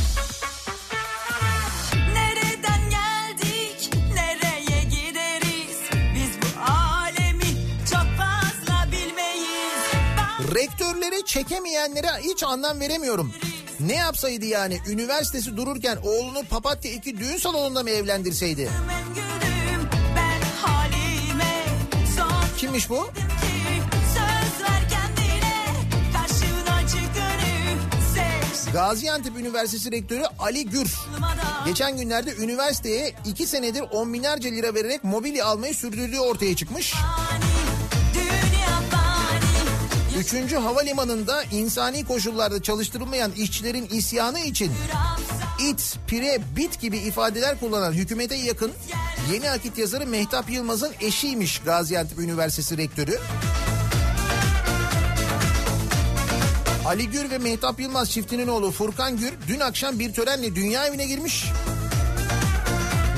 [10.17, 13.33] Ben Rektörleri çekemeyenlere hiç anlam veremiyorum.
[13.81, 18.69] Ne yapsaydı yani üniversitesi dururken oğlunu Papatya 2 düğün salonunda mı evlendirseydi?
[22.57, 23.11] Kimmiş bu?
[28.73, 30.95] Gaziantep Üniversitesi Rektörü Ali Gür.
[31.65, 36.95] Geçen günlerde üniversiteye 2 senedir on binlerce lira vererek mobilya almayı sürdürdüğü ortaya çıkmış.
[40.19, 44.73] Üçüncü havalimanında insani koşullarda çalıştırılmayan işçilerin isyanı için
[45.61, 48.73] it, pire, bit gibi ifadeler kullanan hükümete yakın
[49.33, 53.19] yeni akit yazarı Mehtap Yılmaz'ın eşiymiş Gaziantep Üniversitesi Rektörü.
[56.91, 61.07] Ali Gür ve Mehtap Yılmaz çiftinin oğlu Furkan Gür dün akşam bir törenle dünya evine
[61.07, 61.45] girmiş.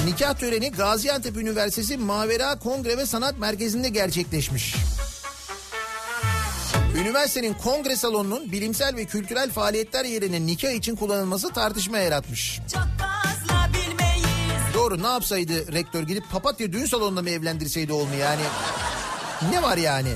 [0.07, 4.75] Nikah töreni Gaziantep Üniversitesi Mavera Kongre ve Sanat Merkezi'nde gerçekleşmiş.
[6.97, 12.61] Üniversitenin kongre salonunun bilimsel ve kültürel faaliyetler yerine nikah için kullanılması tartışma yaratmış.
[14.75, 18.43] Doğru ne yapsaydı rektör gidip papatya düğün salonunda mı evlendirseydi oğlunu yani?
[19.51, 20.13] Ne var yani?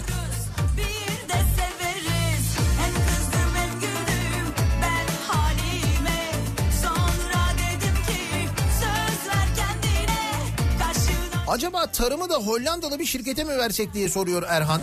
[11.48, 14.80] Acaba tarımı da Hollandalı bir şirkete mi versek diye soruyor Erhan.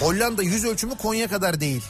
[0.00, 1.82] Hollanda yüz ölçümü Konya kadar değil.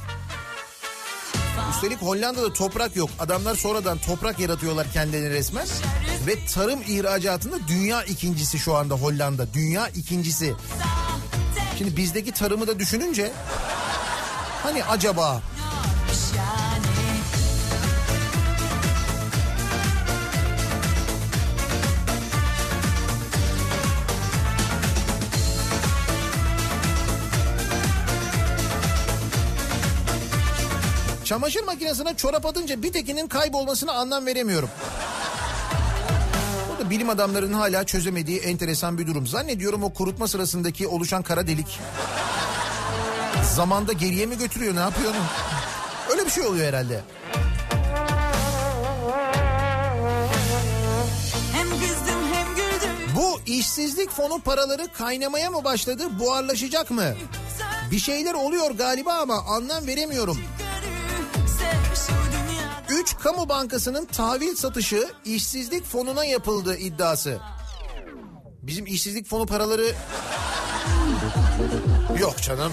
[1.71, 3.11] Üstelik Hollanda'da toprak yok.
[3.19, 5.67] Adamlar sonradan toprak yaratıyorlar kendilerine resmen.
[6.27, 9.55] Ve tarım ihracatında dünya ikincisi şu anda Hollanda.
[9.55, 10.55] Dünya ikincisi.
[11.79, 13.33] Şimdi bizdeki tarımı da düşününce
[14.63, 15.41] hani acaba
[31.33, 34.69] çamaşır makinesine çorap atınca bir tekinin kaybolmasına anlam veremiyorum.
[36.75, 39.27] Bu da bilim adamlarının hala çözemediği enteresan bir durum.
[39.27, 41.81] Zannediyorum o kurutma sırasındaki oluşan kara delik
[43.55, 45.25] zamanda geriye mi götürüyor ne yapıyor onu?
[46.13, 47.01] Öyle bir şey oluyor herhalde.
[53.17, 57.15] Bu işsizlik fonu paraları kaynamaya mı başladı buharlaşacak mı?
[57.91, 60.39] Bir şeyler oluyor galiba ama anlam veremiyorum.
[63.03, 67.41] Sev şu dünyada 3 kamu bankasının tahvil satışı işsizlik fonuna yapıldı iddiası.
[68.63, 69.95] Bizim işsizlik fonu paraları
[72.21, 72.73] Yok canım.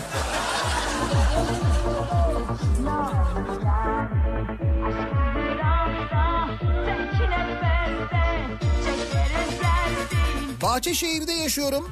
[10.61, 11.91] Bahçeşehir'de yaşıyorum.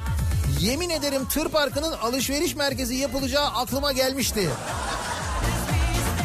[0.60, 4.50] Yemin ederim tır parkının alışveriş merkezi yapılacağı aklıma gelmişti.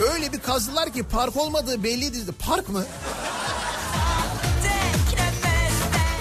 [0.03, 2.19] Öyle bir kazdılar ki park olmadığı belliydi.
[2.39, 2.85] Park mı?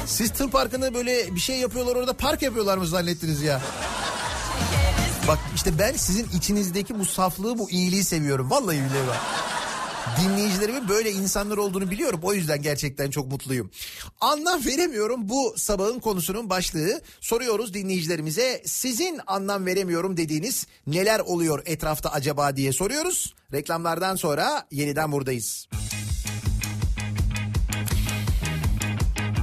[0.05, 3.61] Siz tır parkını böyle bir şey yapıyorlar orada park yapıyorlar mı zannettiniz ya?
[5.27, 8.51] Bak işte ben sizin içinizdeki bu saflığı bu iyiliği seviyorum.
[8.51, 9.50] Vallahi billahi bak.
[10.19, 12.19] Dinleyicilerimin böyle insanlar olduğunu biliyorum.
[12.23, 13.71] O yüzden gerçekten çok mutluyum.
[14.21, 17.01] Anlam veremiyorum bu sabahın konusunun başlığı.
[17.21, 23.33] Soruyoruz dinleyicilerimize sizin anlam veremiyorum dediğiniz neler oluyor etrafta acaba diye soruyoruz.
[23.53, 25.67] Reklamlardan sonra yeniden buradayız.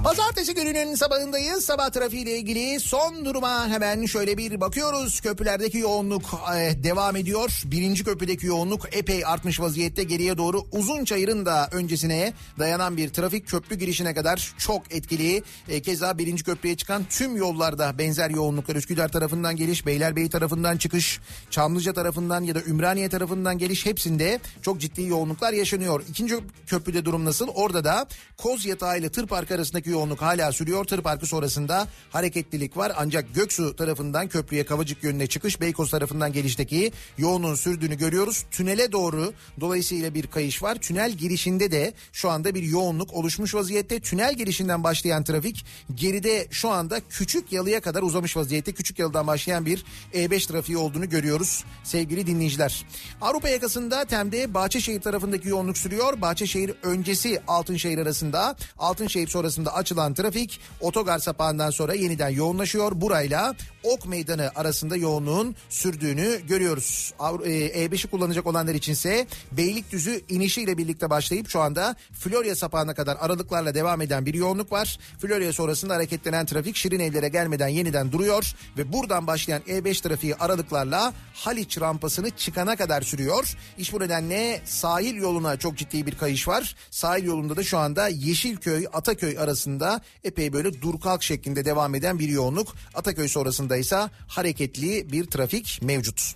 [0.04, 1.64] Pazartesi gününün sabahındayız.
[1.64, 5.20] Sabah trafiğiyle ilgili son duruma hemen şöyle bir bakıyoruz.
[5.20, 6.22] Köprülerdeki yoğunluk
[6.56, 7.62] e, devam ediyor.
[7.64, 10.04] Birinci köprüdeki yoğunluk epey artmış vaziyette.
[10.04, 15.42] Geriye doğru uzun çayırın da öncesine dayanan bir trafik köprü girişine kadar çok etkili.
[15.68, 18.76] E, keza birinci köprüye çıkan tüm yollarda benzer yoğunluklar.
[18.76, 21.20] Üsküdar tarafından geliş, Beylerbeyi tarafından çıkış,
[21.50, 26.02] Çamlıca tarafından ya da Ümraniye tarafından geliş hepsinde çok ciddi yoğunluklar yaşanıyor.
[26.08, 27.48] İkinci köprüde durum nasıl?
[27.48, 28.06] Orada da
[28.36, 30.84] Koz Yatağı ile Tır Parkı arasındaki yoğunluk hala sürüyor.
[30.84, 32.92] Tır Parkı sonrasında hareketlilik var.
[32.96, 38.44] Ancak Göksu tarafından köprüye Kavacık yönüne çıkış, Beykoz tarafından gelişteki yoğunluğun sürdüğünü görüyoruz.
[38.50, 40.74] Tünele doğru dolayısıyla bir kayış var.
[40.74, 44.00] Tünel girişinde de şu anda bir yoğunluk oluşmuş vaziyette.
[44.00, 48.72] Tünel girişinden başlayan trafik geride şu anda Küçük Yalı'ya kadar uzamış vaziyette.
[48.72, 49.84] Küçük Yalı'dan başlayan bir
[50.14, 52.84] E5 trafiği olduğunu görüyoruz sevgili dinleyiciler.
[53.20, 56.20] Avrupa yakasında Tem'de Bahçeşehir tarafındaki yoğunluk sürüyor.
[56.20, 63.00] Bahçeşehir öncesi Altınşehir arasında, Altınşehir sonrasında açılan trafik otogar sapağından sonra yeniden yoğunlaşıyor.
[63.00, 63.54] Burayla
[63.88, 67.12] Ok Meydanı arasında yoğunluğun sürdüğünü görüyoruz.
[67.18, 73.16] Avru- e, E5'i kullanacak olanlar içinse Beylikdüzü inişiyle birlikte başlayıp şu anda Florya sapağına kadar
[73.20, 74.98] aralıklarla devam eden bir yoğunluk var.
[75.18, 81.12] Florya sonrasında hareketlenen trafik Şirin Evlere gelmeden yeniden duruyor ve buradan başlayan E5 trafiği aralıklarla
[81.34, 83.56] Haliç rampasını çıkana kadar sürüyor.
[83.78, 86.74] İş bu nedenle sahil yoluna çok ciddi bir kayış var.
[86.90, 92.18] Sahil yolunda da şu anda Yeşilköy Ataköy arasında epey böyle dur kalk şeklinde devam eden
[92.18, 92.74] bir yoğunluk.
[92.94, 96.34] Ataköy sonrasında ise hareketli bir trafik mevcut.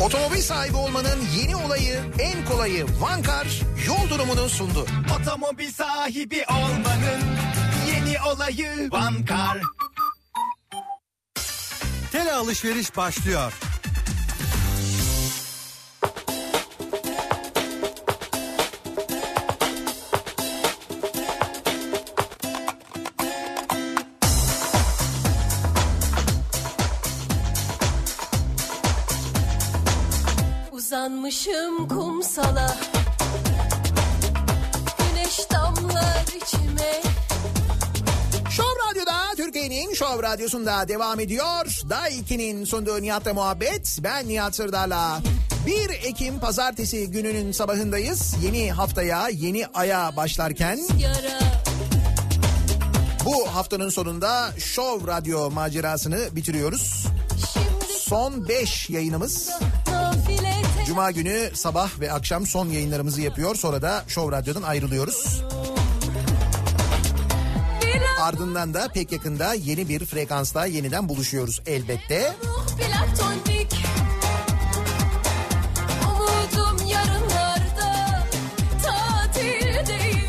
[0.00, 4.86] Otomobil sahibi olmanın yeni olayı, en kolayı Vankar yol durumunu sundu.
[5.20, 7.22] Otomobil sahibi olmanın
[7.88, 9.60] yeni olayı Vankar.
[12.12, 13.52] Tele alışveriş başlıyor.
[31.02, 32.76] Uzanmışım kumsala
[34.98, 37.02] Güneş damlar içime
[38.50, 41.80] Şov Radyo'da Türkiye'nin Şov Radyosu'nda devam ediyor.
[41.90, 43.98] Day 2'nin sunduğu Nihat'la muhabbet.
[44.02, 45.20] Ben Nihat Sırdar'la.
[45.66, 48.34] 1 Ekim pazartesi gününün sabahındayız.
[48.42, 50.80] Yeni haftaya, yeni aya başlarken
[53.24, 57.06] bu haftanın sonunda Şov Radyo macerasını bitiriyoruz.
[57.98, 59.50] Son 5 yayınımız
[60.92, 63.54] Cuma günü sabah ve akşam son yayınlarımızı yapıyor.
[63.54, 65.42] Sonra da Şov Radyo'dan ayrılıyoruz.
[68.20, 72.32] Ardından da pek yakında yeni bir frekansta yeniden buluşuyoruz elbette.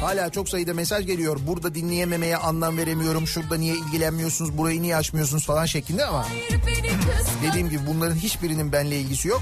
[0.02, 1.40] Hala çok sayıda mesaj geliyor.
[1.48, 3.28] Burada dinleyememeye anlam veremiyorum.
[3.28, 6.28] Şurada niye ilgilenmiyorsunuz, burayı niye açmıyorsunuz falan şeklinde ama
[7.48, 9.42] dediğim gibi bunların hiçbirinin benimle ilgisi yok.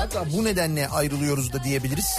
[0.00, 2.18] Hatta bu nedenle ayrılıyoruz da diyebiliriz.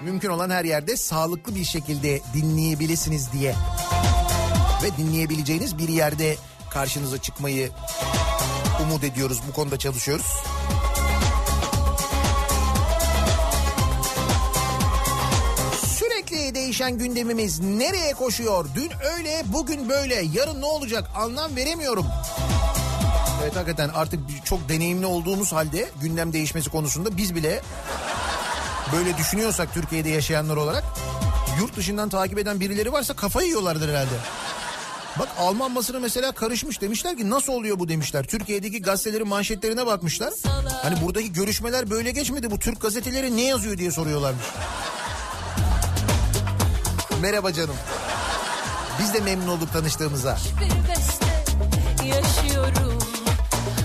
[0.00, 3.54] Mümkün olan her yerde sağlıklı bir şekilde dinleyebilirsiniz diye.
[4.82, 6.36] Ve dinleyebileceğiniz bir yerde
[6.70, 7.70] karşınıza çıkmayı
[8.82, 9.40] umut ediyoruz.
[9.48, 10.26] Bu konuda çalışıyoruz.
[15.98, 18.66] Sürekli değişen gündemimiz nereye koşuyor?
[18.74, 20.24] Dün öyle, bugün böyle.
[20.32, 21.10] Yarın ne olacak?
[21.16, 22.06] Anlam veremiyorum.
[23.42, 27.62] Evet hakikaten artık çok deneyimli olduğumuz halde gündem değişmesi konusunda biz bile
[28.96, 30.84] böyle düşünüyorsak Türkiye'de yaşayanlar olarak
[31.60, 34.14] yurt dışından takip eden birileri varsa kafayı yiyorlardır herhalde.
[35.18, 38.24] Bak Alman basını mesela karışmış demişler ki nasıl oluyor bu demişler.
[38.24, 40.32] Türkiye'deki gazetelerin manşetlerine bakmışlar.
[40.82, 44.44] Hani buradaki görüşmeler böyle geçmedi bu Türk gazeteleri ne yazıyor diye soruyorlarmış.
[47.20, 47.76] Merhaba canım.
[49.00, 50.38] Biz de memnun olduk tanıştığımıza.
[50.60, 51.31] bir beste yaşıyorum.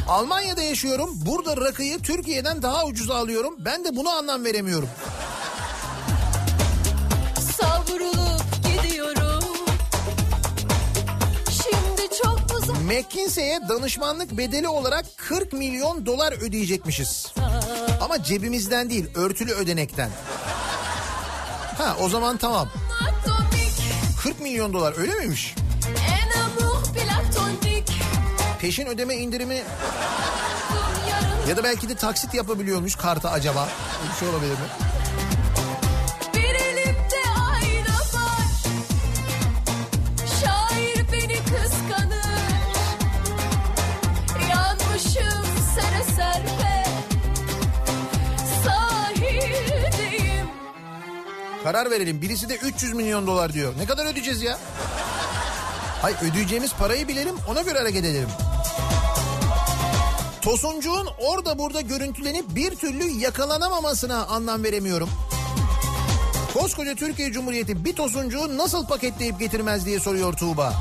[0.08, 1.10] Almanya'da yaşıyorum.
[1.26, 3.56] Burada rakıyı Türkiye'den daha ucuza alıyorum.
[3.60, 4.90] Ben de buna anlam veremiyorum.
[12.88, 17.34] McKinsey'e danışmanlık bedeli olarak 40 milyon dolar ödeyecekmişiz.
[18.02, 20.10] Ama cebimizden değil, örtülü ödenekten.
[21.78, 22.70] Ha o zaman tamam.
[23.02, 23.72] Atomik.
[24.24, 25.56] 40 milyon dolar öyle miymiş?
[28.62, 29.62] Peşin ödeme indirimi
[31.50, 33.62] ya da belki de taksit yapabiliyormuş karta acaba.
[34.02, 34.58] Öyle bir şey olabilir mi?
[51.64, 52.22] Karar verelim.
[52.22, 53.74] Birisi de 300 milyon dolar diyor.
[53.78, 54.58] Ne kadar ödeyeceğiz ya?
[56.02, 58.30] Hay ödeyeceğimiz parayı bilelim ona göre hareket edelim.
[60.42, 65.10] Tosuncuğun orada burada görüntülenip bir türlü yakalanamamasına anlam veremiyorum.
[66.54, 70.74] Koskoca Türkiye Cumhuriyeti bir tosuncuğu nasıl paketleyip getirmez diye soruyor Tuğba.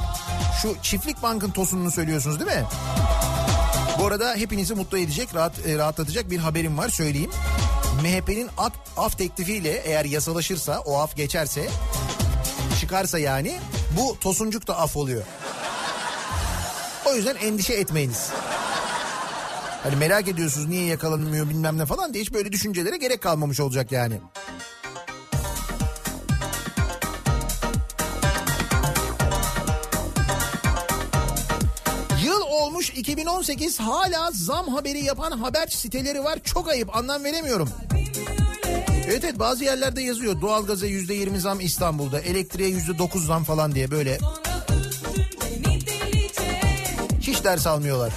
[0.62, 2.64] Şu çiftlik bankın tosununu söylüyorsunuz değil mi?
[3.98, 7.30] Bu arada hepinizi mutlu edecek, rahat, e, rahatlatacak bir haberim var söyleyeyim.
[8.02, 11.68] MHP'nin af, af teklifiyle eğer yasalaşırsa, o af geçerse,
[12.80, 13.58] çıkarsa yani
[13.96, 15.22] bu tosuncuk da af oluyor.
[17.06, 18.30] O yüzden endişe etmeyiniz.
[19.82, 23.92] Hani merak ediyorsunuz niye yakalanmıyor bilmem ne falan diye hiç böyle düşüncelere gerek kalmamış olacak
[23.92, 24.20] yani.
[32.24, 36.38] Yıl olmuş 2018 hala zam haberi yapan haber siteleri var.
[36.44, 37.70] Çok ayıp anlam veremiyorum.
[39.08, 43.74] Evet evet bazı yerlerde yazıyor doğalgaza yüzde yirmi zam İstanbul'da elektriğe yüzde dokuz zam falan
[43.74, 44.18] diye böyle
[47.20, 48.12] hiç ders almıyorlar.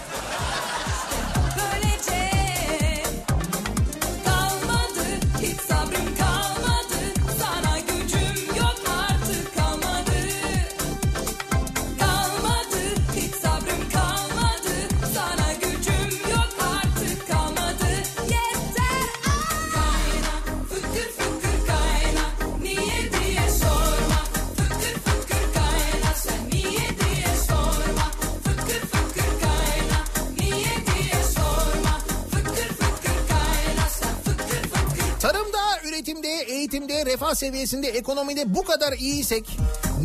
[37.35, 39.57] Seviyesinde, ekonomide bu kadar iyiysek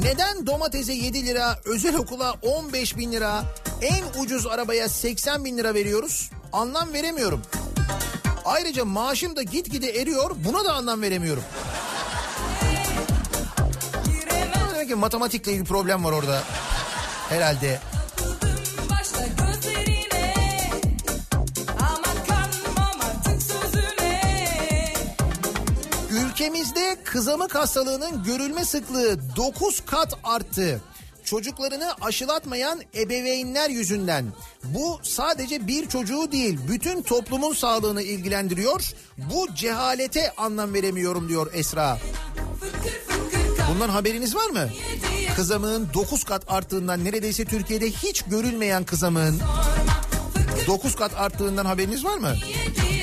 [0.03, 3.45] neden domatese 7 lira, özel okula 15 bin lira,
[3.83, 6.31] en ucuz arabaya 80 bin lira veriyoruz?
[6.53, 7.43] Anlam veremiyorum.
[8.45, 11.45] Ayrıca maaşım da gitgide eriyor buna da anlam veremiyorum.
[14.75, 16.43] Demek ki matematikle ilgili problem var orada.
[17.29, 17.81] Herhalde.
[27.05, 30.81] Kızamık hastalığının görülme sıklığı 9 kat arttı.
[31.25, 34.25] Çocuklarını aşılatmayan ebeveynler yüzünden.
[34.65, 38.93] Bu sadece bir çocuğu değil, bütün toplumun sağlığını ilgilendiriyor.
[39.19, 41.99] Bu cehalete anlam veremiyorum diyor Esra.
[43.71, 44.69] Bundan haberiniz var mı?
[45.37, 49.41] Kızamığın 9 kat arttığından neredeyse Türkiye'de hiç görülmeyen kızamığın
[50.67, 52.35] 9 kat arttığından haberiniz var mı?
[52.47, 52.94] diye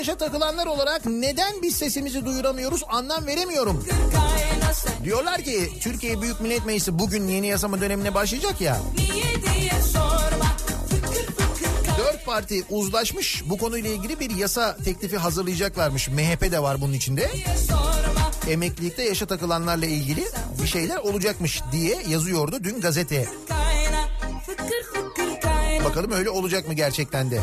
[0.00, 3.84] yaşa takılanlar olarak neden biz sesimizi duyuramıyoruz anlam veremiyorum.
[5.04, 8.78] Diyorlar ki Türkiye Büyük Millet Meclisi bugün yeni yasama dönemine başlayacak ya.
[11.98, 16.08] Dört parti uzlaşmış bu konuyla ilgili bir yasa teklifi hazırlayacaklarmış.
[16.08, 17.30] MHP de var bunun içinde.
[18.48, 20.24] Emeklilikte yaşa takılanlarla ilgili
[20.62, 23.28] bir şeyler olacakmış diye yazıyordu dün gazete.
[25.84, 27.40] Bakalım öyle olacak mı gerçekten de.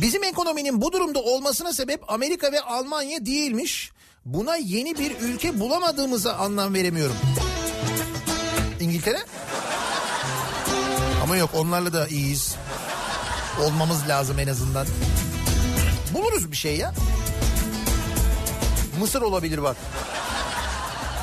[0.00, 3.90] Bizim ekonominin bu durumda olmasına sebep Amerika ve Almanya değilmiş.
[4.24, 7.16] Buna yeni bir ülke bulamadığımıza anlam veremiyorum.
[8.80, 9.18] İngiltere?
[11.22, 12.54] Ama yok onlarla da iyiyiz.
[13.62, 14.86] Olmamız lazım en azından.
[16.14, 16.94] Buluruz bir şey ya.
[19.00, 19.76] Mısır olabilir bak.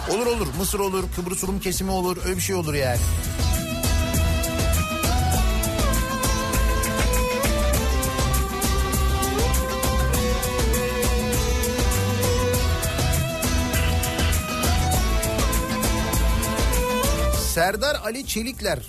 [0.09, 2.99] Olur olur Mısır olur Kıbrıs Rum kesimi olur öyle bir şey olur yani.
[17.71, 18.79] Serdar Ali Çelikler.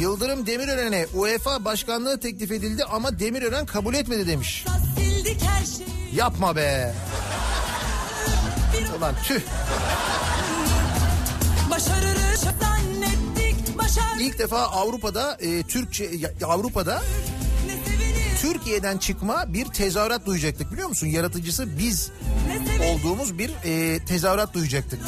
[0.00, 4.64] Yıldırım Demirören'e UEFA başkanlığı teklif edildi ama Demirören kabul etmedi demiş.
[6.14, 6.94] Yapma be.
[8.98, 9.40] Ulan tüh.
[14.20, 16.10] İlk defa Avrupa'da e, Türkçe
[16.46, 17.02] Avrupa'da
[18.40, 21.06] Türkiye'den çıkma bir tezahürat duyacaktık biliyor musun?
[21.06, 22.10] Yaratıcısı biz
[22.92, 25.00] olduğumuz bir e, tezahürat duyacaktık.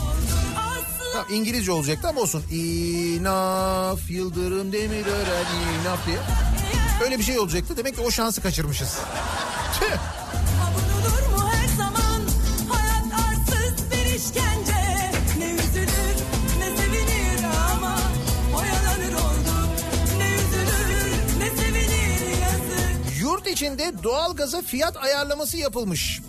[1.17, 2.43] Tamam, İngilizce olacaktı ama olsun.
[2.53, 5.47] Enough Yıldırım Demirören
[5.81, 6.19] enough diye.
[7.05, 7.77] Öyle bir şey olacaktı.
[7.77, 8.99] Demek ki o şansı kaçırmışız.
[9.81, 9.97] Tüh.
[23.21, 26.21] Yurt içinde doğalgaza fiyat ayarlaması yapılmış.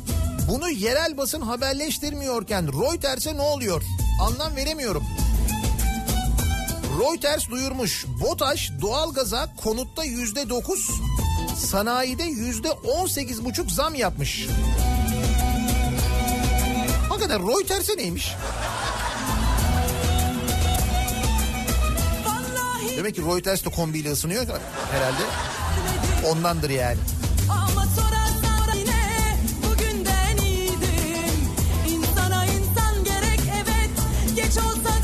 [0.49, 3.83] Bunu yerel basın haberleştirmiyorken Reuters'e ne oluyor?
[4.19, 5.03] Anlam veremiyorum.
[6.99, 8.05] Reuters duyurmuş.
[8.21, 10.91] BOTAŞ doğalgaza konutta yüzde dokuz,
[11.57, 14.47] sanayide yüzde on sekiz buçuk zam yapmış.
[17.09, 18.35] Hakikaten Reuters'e neymiş?
[22.25, 24.47] Vallahi Demek ki Reuters de kombiyle ısınıyor
[24.91, 25.23] herhalde.
[26.31, 26.97] Ondandır yani.
[34.57, 34.96] Geç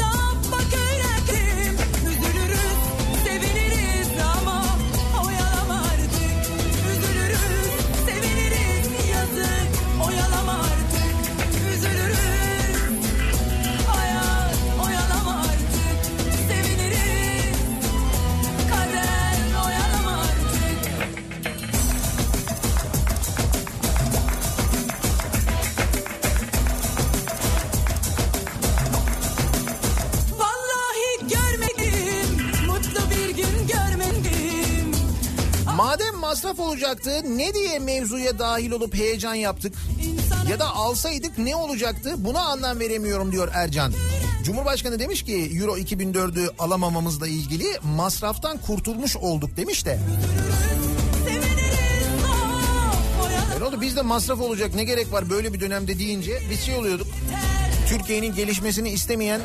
[36.34, 39.74] masraf olacaktı ne diye mevzuya dahil olup heyecan yaptık?
[40.50, 42.14] Ya da alsaydık ne olacaktı?
[42.18, 43.94] Buna anlam veremiyorum diyor Ercan.
[44.44, 50.00] Cumhurbaşkanı demiş ki Euro 2004'ü alamamamızla ilgili masraftan kurtulmuş olduk demiş de.
[53.58, 56.62] E ne oldu biz de masraf olacak ne gerek var böyle bir dönemde deyince biz
[56.62, 57.08] şey oluyorduk.
[57.90, 59.42] Türkiye'nin gelişmesini istemeyen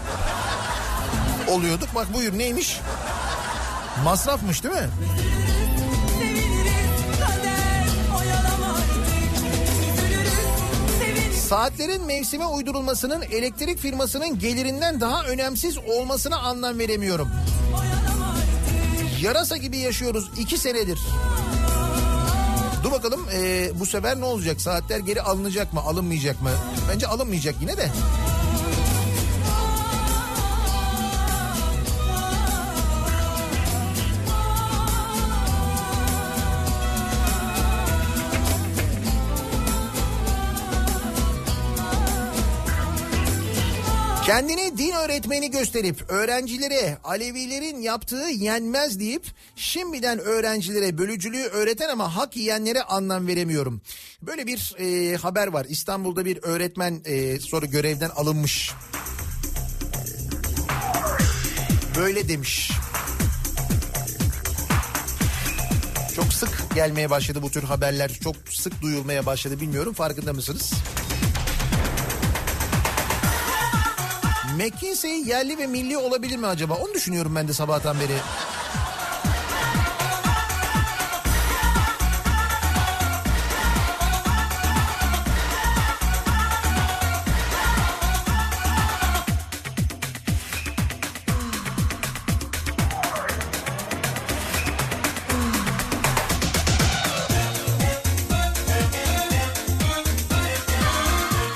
[1.49, 1.89] oluyorduk.
[1.95, 2.81] Bak buyur neymiş?
[4.05, 4.89] Masrafmış değil mi?
[11.49, 17.29] Saatlerin mevsime uydurulmasının elektrik firmasının gelirinden daha önemsiz olmasına anlam veremiyorum.
[19.23, 20.99] Yarasa gibi yaşıyoruz iki senedir.
[22.85, 24.61] Dur bakalım eee, bu sefer ne olacak?
[24.61, 26.51] Saatler geri alınacak mı alınmayacak mı?
[26.93, 27.91] Bence alınmayacak yine de.
[44.29, 49.27] Kendini din öğretmeni gösterip öğrencilere Alevilerin yaptığı yenmez deyip
[49.57, 53.81] şimdiden öğrencilere bölücülüğü öğreten ama hak yiyenlere anlam veremiyorum.
[54.23, 55.67] Böyle bir e, haber var.
[55.69, 58.73] İstanbul'da bir öğretmen e, sonra görevden alınmış.
[61.97, 62.71] Böyle demiş.
[66.17, 68.19] Çok sık gelmeye başladı bu tür haberler.
[68.23, 70.73] Çok sık duyulmaya başladı bilmiyorum farkında mısınız?
[74.59, 76.75] McKinsey yerli ve milli olabilir mi acaba?
[76.75, 78.13] Onu düşünüyorum ben de sabahtan beri.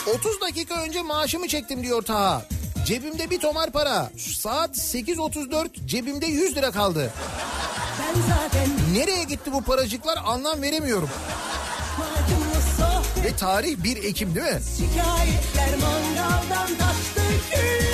[0.07, 2.43] ...30 dakika önce maaşımı çektim diyor Taha.
[2.85, 4.11] Cebimde bir tomar para.
[4.19, 7.13] Saat 8.34 cebimde 100 lira kaldı.
[7.99, 11.11] Ben zaten Nereye gitti bu paracıklar anlam veremiyorum.
[13.25, 14.61] Ve tarih 1 Ekim değil mi?
[14.77, 17.92] Şikayetler mangaldan taştı güller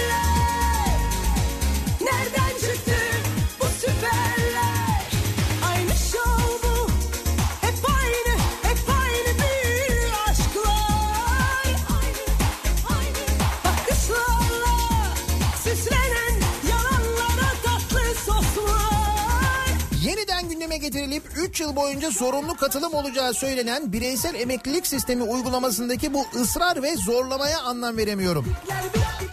[20.89, 26.97] getirilip 3 yıl boyunca zorunlu katılım olacağı söylenen bireysel emeklilik sistemi uygulamasındaki bu ısrar ve
[26.97, 28.47] zorlamaya anlam veremiyorum.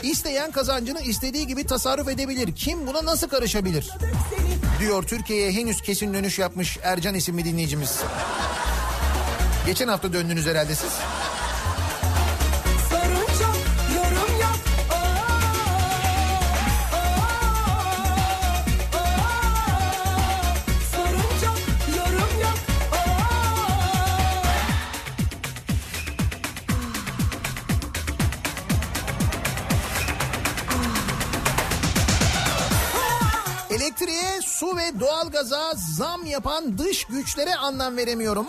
[0.03, 2.56] İsteyen kazancını istediği gibi tasarruf edebilir.
[2.56, 3.90] Kim buna nasıl karışabilir?
[4.80, 7.99] Diyor Türkiye'ye henüz kesin dönüş yapmış Ercan isimli dinleyicimiz.
[9.65, 10.91] Geçen hafta döndünüz herhalde siz.
[33.85, 38.47] Elektriğe, su ve doğalgaza zam yapan dış güçlere anlam veremiyorum.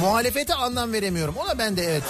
[0.00, 1.36] Muhalefete anlam veremiyorum.
[1.36, 2.02] Ona ben de evet.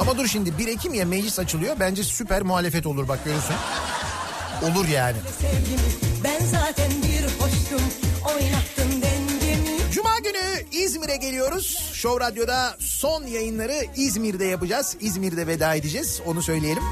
[0.00, 1.76] Ama dur şimdi 1 Ekim ya meclis açılıyor.
[1.80, 3.56] Bence süper muhalefet olur bak görürsün.
[4.62, 5.16] Olur yani.
[5.40, 7.86] Sevgimi ben zaten bir hoştum.
[8.26, 9.92] Oynattın dengemi.
[9.92, 11.90] Cuma günü İzmir'e geliyoruz.
[11.92, 14.96] Show Radyo'da son yayınları İzmir'de yapacağız.
[15.00, 16.20] İzmir'de veda edeceğiz.
[16.26, 16.82] Onu söyleyelim.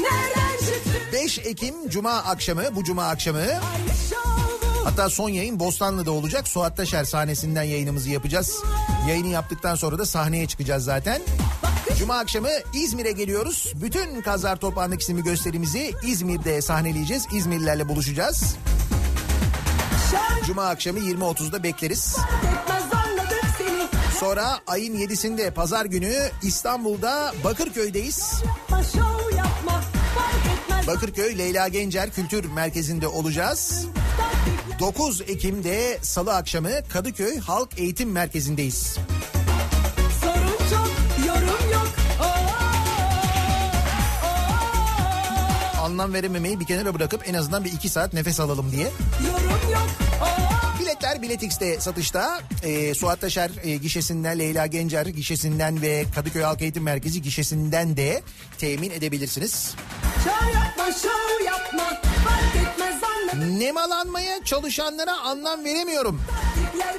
[0.00, 0.90] Nereden çıktı?
[1.12, 3.44] 5 Ekim Cuma akşamı, bu Cuma akşamı.
[4.84, 6.48] Hatta son yayın Bostanlı'da olacak.
[6.48, 8.54] Suat Taşer sahnesinden yayınımızı yapacağız.
[9.08, 11.22] Yayını yaptıktan sonra da sahneye çıkacağız zaten.
[11.98, 13.72] Cuma akşamı İzmir'e geliyoruz.
[13.74, 17.26] Bütün Kazlar Toprağı'ndaki isimli gösterimizi İzmir'de sahneleyeceğiz.
[17.32, 18.56] İzmirlilerle buluşacağız.
[20.46, 22.16] Cuma akşamı 20.30'da bekleriz.
[24.20, 28.32] Sonra ayın 7'sinde pazar günü İstanbul'da Bakırköy'deyiz.
[30.86, 33.86] Bakırköy Leyla Gencer Kültür Merkezi'nde olacağız.
[34.80, 38.98] 9 Ekim'de Salı akşamı Kadıköy Halk Eğitim Merkezi'ndeyiz.
[45.88, 48.90] Anlam verememeyi bir kenara bırakıp en azından bir iki saat nefes alalım diye.
[50.80, 52.40] Biletler Bilet X'te satışta.
[52.62, 58.22] Ee, Suat Taşer e, gişesinden, Leyla Gencer gişesinden ve Kadıköy Halk Eğitim Merkezi gişesinden de
[58.58, 59.74] temin edebilirsiniz.
[60.24, 60.84] Şov yapma,
[61.44, 62.00] yapma.
[62.24, 63.58] Fark etmez.
[63.58, 66.22] Nemalanmaya çalışanlara anlam veremiyorum.
[66.54, 66.94] Tipler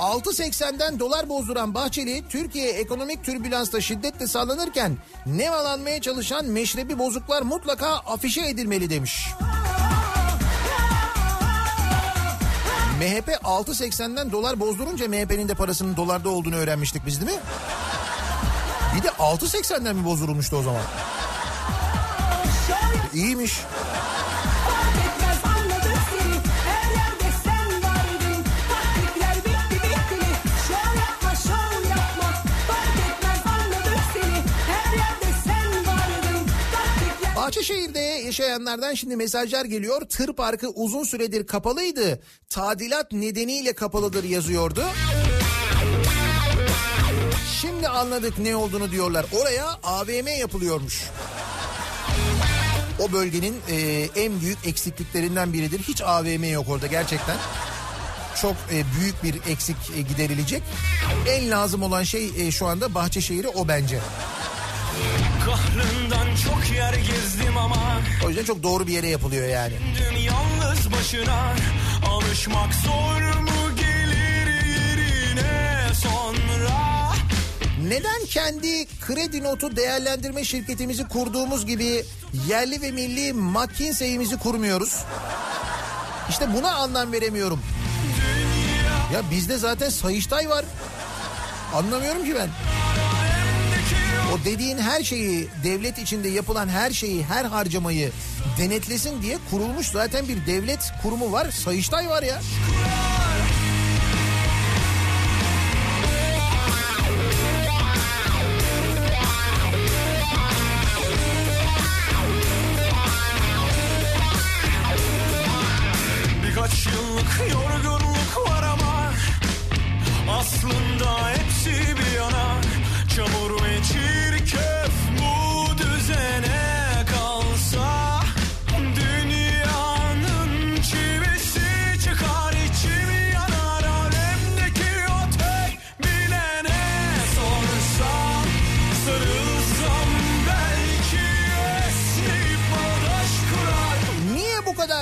[0.00, 4.96] 6.80'den dolar bozduran Bahçeli Türkiye ekonomik türbülansta şiddetle sallanırken
[5.26, 9.28] nemalanmaya çalışan meşrebi bozuklar mutlaka afişe edilmeli demiş.
[12.98, 17.38] MHP 6.80'den dolar bozdurunca MHP'nin de parasının dolarda olduğunu öğrenmiştik biz değil mi?
[18.96, 20.82] Bir de 6.80'den mi bozdurulmuştu o zaman?
[23.14, 23.60] İyiymiş.
[37.50, 40.00] Bahçeşehir'de yaşayanlardan şimdi mesajlar geliyor.
[40.00, 42.20] Tır parkı uzun süredir kapalıydı.
[42.48, 44.84] Tadilat nedeniyle kapalıdır yazıyordu.
[47.60, 49.26] Şimdi anladık ne olduğunu diyorlar.
[49.40, 51.02] Oraya AVM yapılıyormuş.
[53.00, 55.78] O bölgenin e, en büyük eksikliklerinden biridir.
[55.78, 57.36] Hiç AVM yok orada gerçekten.
[58.42, 60.62] Çok e, büyük bir eksik e, giderilecek.
[61.28, 63.98] En lazım olan şey e, şu anda Bahçeşehir'e o bence.
[65.50, 67.76] Kahrından çok yer gezdim ama
[68.24, 69.72] O yüzden çok doğru bir yere yapılıyor yani.
[69.98, 71.54] Dün yalnız başına
[72.10, 77.12] Alışmak zor mu gelir yerine sonra
[77.88, 82.04] Neden kendi kredi notu değerlendirme şirketimizi kurduğumuz gibi
[82.48, 84.96] yerli ve milli McKinsey'imizi kurmuyoruz?
[86.28, 87.60] İşte buna anlam veremiyorum.
[89.14, 90.64] Ya bizde zaten Sayıştay var.
[91.74, 92.48] Anlamıyorum ki ben.
[94.34, 98.10] O dediğin her şeyi, devlet içinde yapılan her şeyi, her harcamayı
[98.58, 101.50] denetlesin diye kurulmuş zaten bir devlet kurumu var.
[101.50, 102.40] Sayıştay var ya.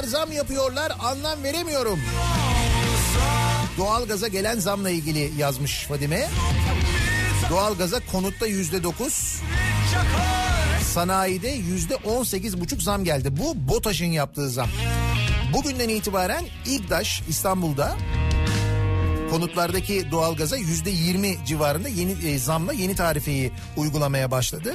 [0.09, 2.01] Zam yapıyorlar anlam veremiyorum.
[3.79, 6.29] Doğalgaza gelen zamla ilgili yazmış Fadime.
[7.51, 9.41] Doğalgaza konutta yüzde dokuz,
[10.95, 13.37] Sanayide yüzde on sekiz buçuk zam geldi.
[13.37, 14.69] Bu BOTAŞ'ın yaptığı zam.
[15.53, 17.97] Bugünden itibaren İGDAŞ İstanbul'da
[19.31, 24.75] konutlardaki doğalgaza yüzde yirmi civarında yeni e, zamla yeni tarifeyi uygulamaya başladı.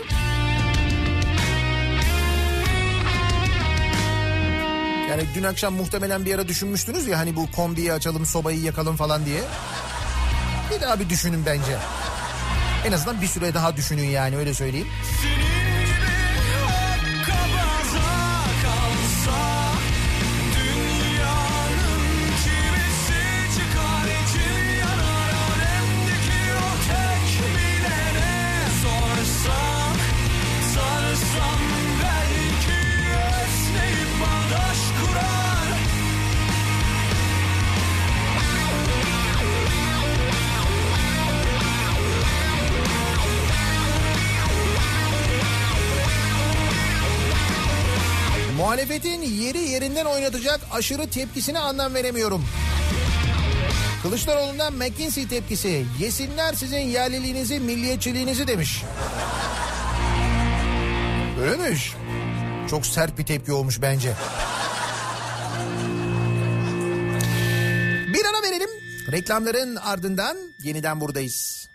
[5.14, 9.26] Yani dün akşam muhtemelen bir ara düşünmüştünüz ya hani bu kombiyi açalım sobayı yakalım falan
[9.26, 9.42] diye.
[10.72, 11.78] Bir daha bir düşünün bence.
[12.86, 14.88] En azından bir süre daha düşünün yani öyle söyleyeyim.
[48.74, 52.46] Muhalefetin yeri yerinden oynatacak aşırı tepkisine anlam veremiyorum.
[54.02, 55.86] Kılıçdaroğlu'ndan McKinsey tepkisi.
[56.00, 58.84] Yesinler sizin yerliliğinizi, milliyetçiliğinizi demiş.
[61.42, 61.94] Öyleymiş.
[62.70, 64.14] Çok sert bir tepki olmuş bence.
[68.14, 68.70] Bir ara verelim.
[69.12, 71.70] Reklamların ardından yeniden buradayız.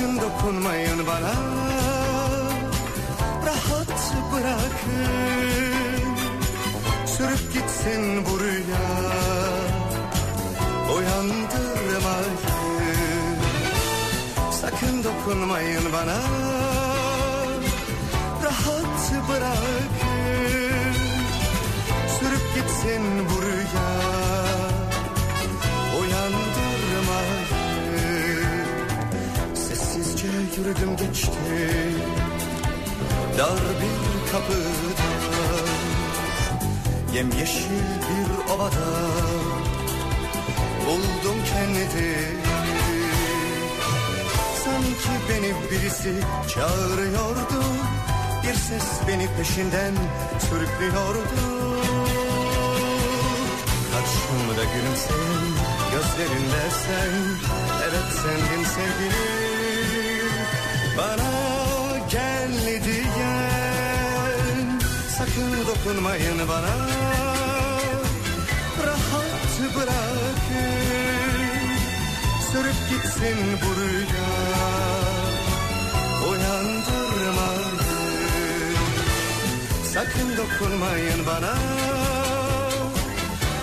[0.00, 1.32] Sakın dokunmayın bana.
[3.46, 6.16] Rahat bırakın.
[7.06, 8.88] Sürüp gitsin bu rüya.
[10.96, 12.36] Uyandırmayın
[14.60, 16.20] Sakın dokunmayın bana.
[18.44, 20.94] Rahat bırakın.
[22.18, 23.39] Sürüp gitsin bu
[30.60, 32.02] Sessizce yürüdüm geçtim
[33.38, 35.10] Dar bir kapıda
[37.14, 38.86] Yemyeşil bir ovada
[40.86, 42.16] Buldum kendimi.
[44.64, 46.14] Sanki beni birisi
[46.54, 47.64] çağırıyordu
[48.42, 49.94] Bir ses beni peşinden
[50.50, 51.20] sürüklüyordu.
[53.92, 55.44] Karşımda gülümseyen
[55.92, 57.10] gözlerinle sen
[57.82, 59.39] Evet sendin sevgilim
[61.00, 61.32] Bana
[62.10, 64.80] gel diyen
[65.18, 66.74] Sakın dokunmayın bana.
[68.86, 70.80] Rahat bırakın
[72.52, 73.70] Sürüp gitsin bu
[76.30, 77.78] Uyandırmayın
[79.94, 81.54] Sakın dokunmayın bana.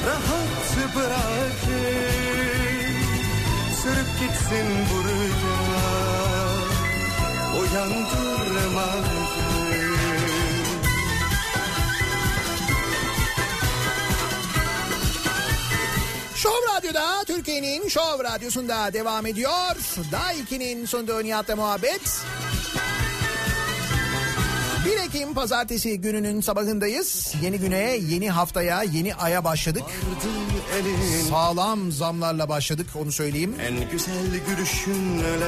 [0.08, 2.18] Rahat bırakın
[3.82, 4.98] Sürüp gitsin bu
[16.36, 19.76] Şov Radyo'da Türkiye'nin Şov Radyosu'nda devam ediyor.
[20.12, 22.22] Daiki'nin sunduğu Nihat'la muhabbet.
[24.86, 27.34] 1 Ekim pazartesi gününün sabahındayız.
[27.42, 29.84] Yeni güne, yeni haftaya, yeni aya başladık.
[30.78, 33.56] Elin Sağlam zamlarla başladık onu söyleyeyim.
[33.68, 35.48] En güzel gülüşünle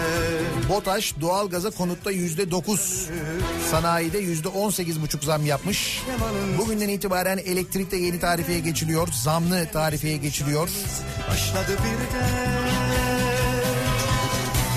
[0.70, 3.06] BOTAŞ doğalgaza konutta yüzde dokuz,
[3.72, 6.04] sanayide yüzde on sekiz buçuk zam yapmış.
[6.58, 10.70] Bugünden itibaren elektrikte yeni tarifeye geçiliyor, zamlı tarifeye geçiliyor.
[11.32, 12.30] Başladı birden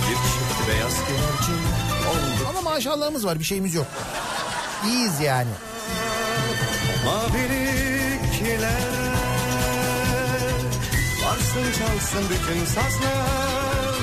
[0.09, 1.63] Bir çift beyaz güvercin
[2.11, 3.87] oldu Ama maşallahımız var bir şeyimiz yok.
[4.87, 5.51] İyiyiz yani.
[7.05, 7.62] Maviliklere
[11.33, 13.95] Varsın çalsın bütün sazlar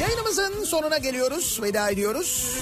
[0.00, 2.58] Yayınımızın sonuna geliyoruz, veda ediyoruz.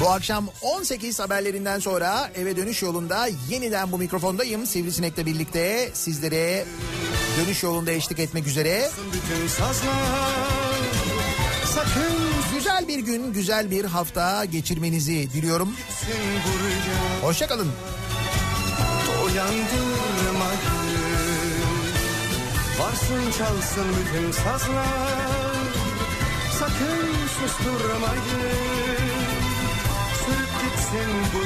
[0.00, 4.66] Bu akşam 18 haberlerinden sonra eve dönüş yolunda yeniden bu mikrofondayım.
[4.66, 6.64] Sivrisinek'le birlikte sizlere
[7.38, 8.90] dönüş yolunda eşlik etmek üzere.
[11.74, 12.12] Sakın
[12.54, 15.76] Güzel bir gün, güzel bir hafta geçirmenizi diliyorum.
[17.22, 17.72] Hoşçakalın.
[19.24, 20.13] Uyandırmayın
[22.78, 25.64] Varsın çalsın bütün sazlar.
[26.58, 28.54] Sakın susturmayın
[30.24, 31.43] Sürüp gitsin bu